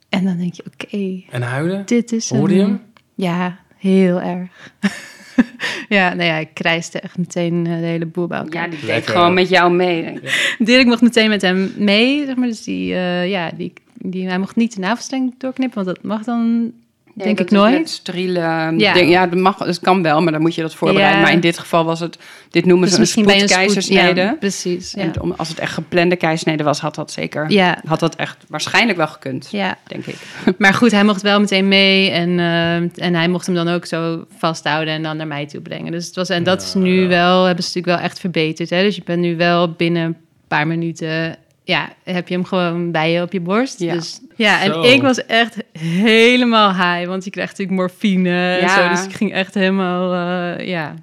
[0.09, 1.83] en dan denk je, oké, En huilen?
[1.85, 2.81] dit is Hoorde hem?
[3.15, 4.49] Ja, heel erg.
[5.89, 8.63] ja, nou ja, ik krijste echt meteen eh, de hele boel bij elkaar.
[8.63, 9.11] ja die deed Lekker.
[9.13, 10.03] gewoon met jou mee.
[10.03, 10.55] denk ik.
[10.67, 12.47] Dirk mocht meteen met hem mee, zeg maar.
[12.47, 13.73] Dus die, eh, ja, die,
[14.03, 16.71] die, hij mocht niet de navelstreng doorknippen, want dat mag dan,
[17.13, 17.89] denk dat ik, nooit.
[17.89, 18.69] Steriele Ja.
[18.69, 18.93] ja.
[18.93, 19.09] Ding.
[19.09, 21.17] ja, dat mag, dat kan wel, maar dan moet je dat voorbereiden.
[21.17, 21.23] Ja.
[21.23, 22.17] Maar in dit geval was het,
[22.49, 24.21] dit noemen Dus ze misschien een spoedkeizersnede.
[24.21, 25.01] Ja, precies, ja.
[25.01, 27.77] En om- als het echt geplande keizersnede was, had dat zeker, Ja.
[27.85, 30.15] had dat echt waarschijnlijk wel gekund, ja, denk ik.
[30.57, 32.75] maar goed, hij mocht wel meteen mee en, eh,
[33.05, 35.91] en hij mocht hem dan ook zo vasthouden en dan naar mij toe brengen.
[35.91, 37.07] Dus het was, en dat is nu Ja.
[37.07, 38.69] wel, hebben ze natuurlijk wel echt verbeterd.
[38.69, 38.81] Hè?
[38.83, 40.15] Dus je bent nu wel binnen een
[40.47, 43.79] paar minuten, ja, heb je hem gewoon bij je op je borst.
[43.79, 43.93] Ja.
[43.93, 44.81] Dus, ja, en Zo.
[44.81, 48.89] ik was echt helemaal high, want je krijgt natuurlijk morfine en zo.
[48.89, 50.13] Dus ik ging echt helemaal,
[50.57, 50.93] eh, ja.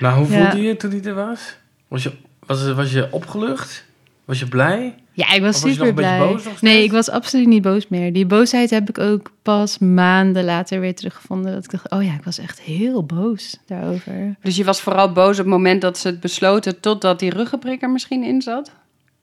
[0.00, 0.50] Nou, hoe Ja.
[0.50, 1.56] voelde je toen hij er was?
[1.88, 2.12] Was je,
[2.46, 3.84] was, was je opgelucht?
[4.24, 4.94] Was je blij?
[5.12, 6.32] Ja, ik was Of was je nog super een beetje blij.
[6.32, 8.12] boos nog nee, ik was absoluut niet boos meer.
[8.12, 11.52] Die boosheid heb ik ook pas maanden later weer teruggevonden.
[11.52, 14.36] Dat ik dacht, oh ja, ik was echt heel boos daarover.
[14.42, 17.82] Dus je was vooral boos op het moment dat ze het besloten, totdat die ruggenprik
[17.82, 18.70] er misschien in zat?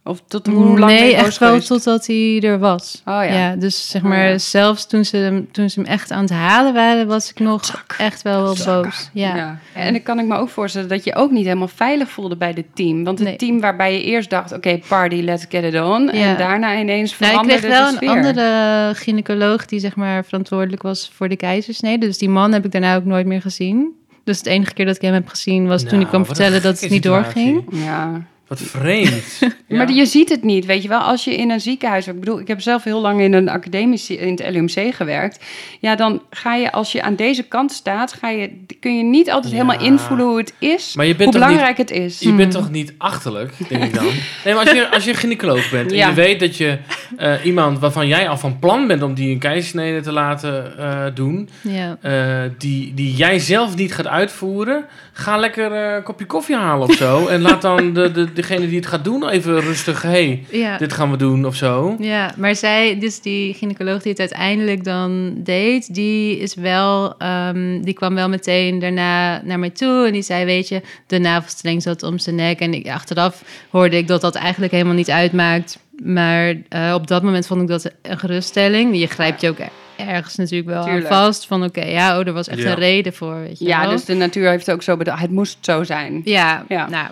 [0.07, 1.67] Of tot hoe lang nee, echt wel geweest?
[1.67, 3.01] totdat hij er was.
[3.05, 3.55] Oh ja.
[3.55, 4.37] dus zeg Oh maar, ja.
[4.37, 7.85] zelfs toen ze, hem, toen ze hem echt aan het halen waren, was ik nog
[7.97, 9.09] echt wel wel boos.
[9.13, 9.35] Ja.
[9.35, 9.57] Ja.
[9.73, 12.53] En dan kan ik me ook voorstellen dat je ook niet helemaal veilig voelde bij
[12.53, 13.03] dit team.
[13.03, 13.37] Want het Nee.
[13.37, 16.09] team waarbij je eerst dacht, oké, party, let's get it on.
[16.09, 16.35] En Ja.
[16.35, 20.81] daarna ineens Nou, ik veranderde kreeg wel de een andere gynaecoloog die zeg maar verantwoordelijk
[20.81, 22.05] was voor de keizersnede.
[22.05, 23.87] Dus die man heb ik daarna ook nooit meer gezien.
[24.23, 26.25] Dus het enige keer dat ik hem heb gezien was toen Nou, ik kwam een
[26.25, 27.51] vertellen dat het niet situatie.
[27.53, 27.83] doorging.
[27.85, 28.21] Ja.
[28.47, 29.23] Wat vreemd.
[29.67, 29.75] Ja.
[29.77, 30.99] Maar je ziet het niet, weet je wel.
[30.99, 32.07] Als je in een ziekenhuis...
[32.07, 34.09] Ik bedoel, ik heb zelf heel lang in een academisch...
[34.09, 35.43] in het LUMC gewerkt.
[35.79, 38.13] Ja, dan ga je, als je aan deze kant staat...
[38.13, 39.59] Ga je, kun je niet altijd Ja.
[39.63, 40.95] helemaal invoelen hoe het is.
[40.95, 42.19] Maar je bent hoe niet- belangrijk het is.
[42.19, 44.05] Je bent toch niet achterlijk, denk ik dan?
[44.45, 46.07] Nee, maar als je, als je gynaecoloog bent en Ja.
[46.07, 46.77] je weet dat je
[47.17, 51.05] eh, iemand waarvan jij al van plan bent om die een keizersnede te laten eh,
[51.13, 51.97] doen, Ja.
[52.01, 56.93] eh, die, die jij zelf niet gaat uitvoeren, ga lekker een kopje koffie halen of
[56.95, 57.27] zo.
[57.27, 60.77] en laat dan de, de, degene die het gaat doen even rustig, hey, Ja.
[60.77, 61.95] dit gaan we doen of zo.
[61.99, 67.81] Ja, maar zij, dus die gynaecoloog die het uiteindelijk dan deed, die is wel, ehm,
[67.81, 71.81] die kwam wel meteen daarna naar mij toe en die zei, weet je, de navelstreng
[71.81, 75.79] zat om zijn nek en ik, achteraf hoorde ik dat dat eigenlijk helemaal niet uitmaakt,
[76.03, 78.99] maar eh, op dat moment vond ik dat een geruststelling.
[78.99, 82.33] Je grijpt je ook er- ergens natuurlijk wel aan vast van, oké, ja, oh, er
[82.33, 82.69] was echt Ja.
[82.69, 83.89] een reden voor, weet je Ja, wel.
[83.89, 85.21] dus de natuur heeft ook zo bedacht.
[85.21, 86.21] Het moest zo zijn.
[86.23, 86.89] Ja, Ja.
[86.89, 87.07] nou,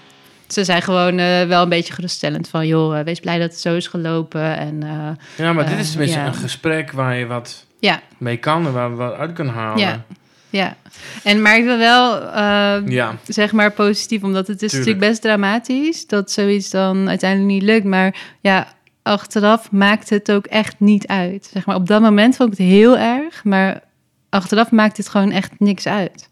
[0.48, 3.60] ze zijn gewoon eh, wel een beetje geruststellend van, joh, eh, wees blij dat het
[3.60, 6.26] zo is gelopen en eh, Ja, maar dit is tenminste ja.
[6.26, 8.02] een gesprek waar je wat ja.
[8.18, 9.80] mee kan en waar we wat uit kan halen.
[9.80, 10.04] Ja.
[10.50, 10.76] Ja,
[11.24, 13.16] en maar ik wil wel eh, Ja.
[13.28, 14.88] zeg maar positief, omdat het is Tuurlijk.
[14.90, 17.86] natuurlijk best dramatisch dat zoiets dan uiteindelijk niet lukt.
[17.86, 18.68] Maar ja,
[19.02, 21.50] achteraf maakt het ook echt niet uit.
[21.54, 23.82] Zeg maar, op dat moment vond ik het heel erg, maar
[24.30, 26.30] achteraf maakt het gewoon echt niks uit.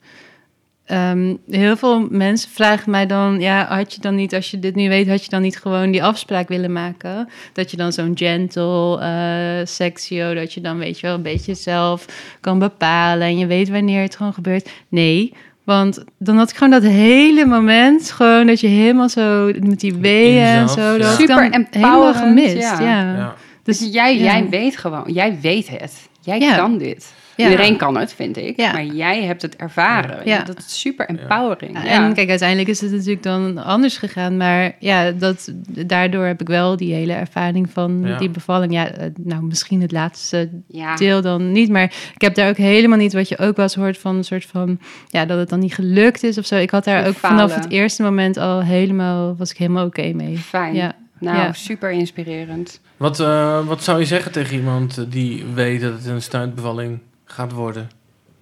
[0.91, 4.75] Ehm, heel veel mensen vragen mij dan, ja, had je dan niet, als je dit
[4.75, 7.29] nu weet, had je dan niet gewoon die afspraak willen maken?
[7.53, 11.53] Dat je dan zo'n gentle eh sexio, dat je dan, weet je wel, een beetje
[11.55, 12.05] zelf
[12.41, 14.69] kan bepalen en je weet wanneer het gewoon gebeurt.
[14.89, 15.33] Nee,
[15.63, 19.93] want dan had ik gewoon dat hele moment, gewoon dat je helemaal zo met die
[19.95, 22.57] weeën en zo, dat Super helemaal empowerend, gemist.
[22.57, 22.79] ja.
[22.81, 23.15] Ja.
[23.15, 23.35] Ja.
[23.63, 24.23] Dus Dus jij, ja.
[24.23, 26.09] jij weet gewoon, jij weet het.
[26.21, 26.55] Jij Ja.
[26.55, 27.13] kan dit.
[27.41, 27.49] Ja.
[27.49, 28.59] Iedereen kan het, vind ik.
[28.59, 28.71] Ja.
[28.71, 30.19] Maar jij hebt het ervaren.
[30.25, 30.43] Ja.
[30.43, 31.83] Dat is super empowering.
[31.83, 31.89] Ja.
[31.89, 34.37] En kijk, uiteindelijk is het natuurlijk dan anders gegaan.
[34.37, 35.53] Maar ja, dat,
[35.85, 38.17] daardoor heb ik wel die hele ervaring van Ja.
[38.17, 38.73] die bevalling.
[38.73, 40.95] Ja, eh, nou, misschien het laatste Ja.
[40.95, 41.69] deel dan niet.
[41.69, 44.23] Maar ik heb daar ook helemaal niet wat je ook wel eens hoort van een
[44.23, 44.79] soort van...
[45.07, 46.55] Ja, dat het dan niet gelukt is of zo.
[46.55, 49.35] Ik had daar ook vanaf het eerste moment al helemaal...
[49.37, 50.37] Was ik helemaal oké mee.
[50.37, 50.73] Fijn.
[50.75, 50.93] Ja.
[51.19, 51.53] Nou, Ja.
[51.53, 52.79] super inspirerend.
[52.97, 56.99] Wat, eh, wat zou je zeggen tegen iemand die weet dat het een stuitbevalling
[57.31, 57.89] gaat worden?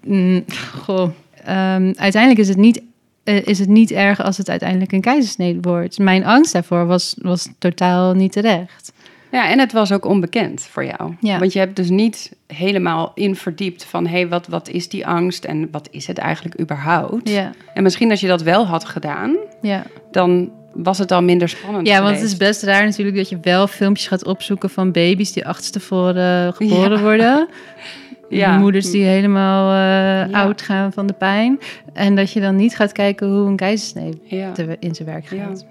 [0.03, 0.45] Mm,
[0.83, 1.09] goh,
[1.43, 2.81] ehm, uiteindelijk is het, niet,
[3.23, 5.97] eh, is het niet erg als het uiteindelijk een keizersnede wordt.
[5.99, 8.93] Mijn angst daarvoor was, was totaal niet terecht.
[9.31, 11.13] Ja, en het was ook onbekend voor jou.
[11.19, 11.39] Ja.
[11.39, 14.05] Want je hebt dus niet helemaal in verdiept van...
[14.05, 17.29] hé, hey, wat, wat is die angst en wat is het eigenlijk überhaupt?
[17.29, 19.83] Ja, En misschien als je dat wel had gedaan, ja.
[20.11, 23.37] dan was het al minder spannend ja want het is best raar natuurlijk dat je
[23.41, 27.01] wel filmpjes gaat opzoeken van baby's die achterstevoren geboren Ja.
[27.01, 27.47] worden.
[28.29, 28.57] Ja.
[28.57, 30.41] Moeders die helemaal eh, Ja.
[30.43, 31.59] oud gaan van de pijn.
[31.93, 34.51] En dat je dan niet gaat kijken hoe een keizersnee Ja.
[34.79, 35.43] in zijn werk Ja.
[35.43, 35.65] gaat.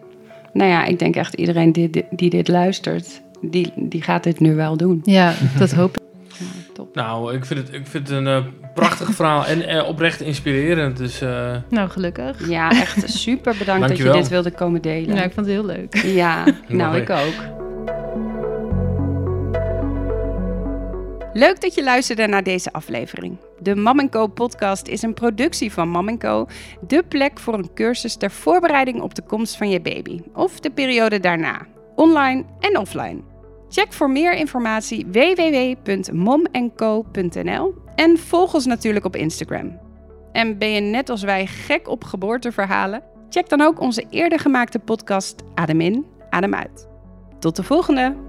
[0.53, 4.41] Nou ja, ik denk echt iedereen die, die, die dit luistert, die, die gaat dit
[4.41, 5.01] nu wel doen.
[5.05, 6.03] Ja, dat hoop ik.
[6.39, 6.45] Ja,
[6.75, 6.95] top.
[6.95, 8.45] Nou, ik vind het, ik vind het een eh,
[8.75, 10.97] prachtig verhaal en eh, oprecht inspirerend.
[10.97, 12.49] Dus eh, Nou, gelukkig.
[12.49, 15.09] Ja, echt super bedankt dat je dit wilde komen delen.
[15.15, 15.97] Nou, ik vond het heel leuk.
[15.97, 17.68] Ja, nou ik ook.
[21.39, 23.37] Leuk dat je luisterde naar deze aflevering.
[23.59, 26.47] De Mam Co podcast is een productie van Mam Co,
[26.87, 30.71] de plek voor een cursus ter voorbereiding op de komst van je baby of de
[30.71, 33.21] periode daarna, online en offline.
[33.69, 36.15] Check voor meer informatie www.momco.nl
[37.95, 39.79] en volg ons natuurlijk op Instagram.
[40.33, 43.03] En ben je net als wij gek op geboorteverhalen?
[43.29, 46.89] Check dan ook onze eerder gemaakte podcast Adem in, Adem uit.
[47.39, 48.28] Tot de volgende!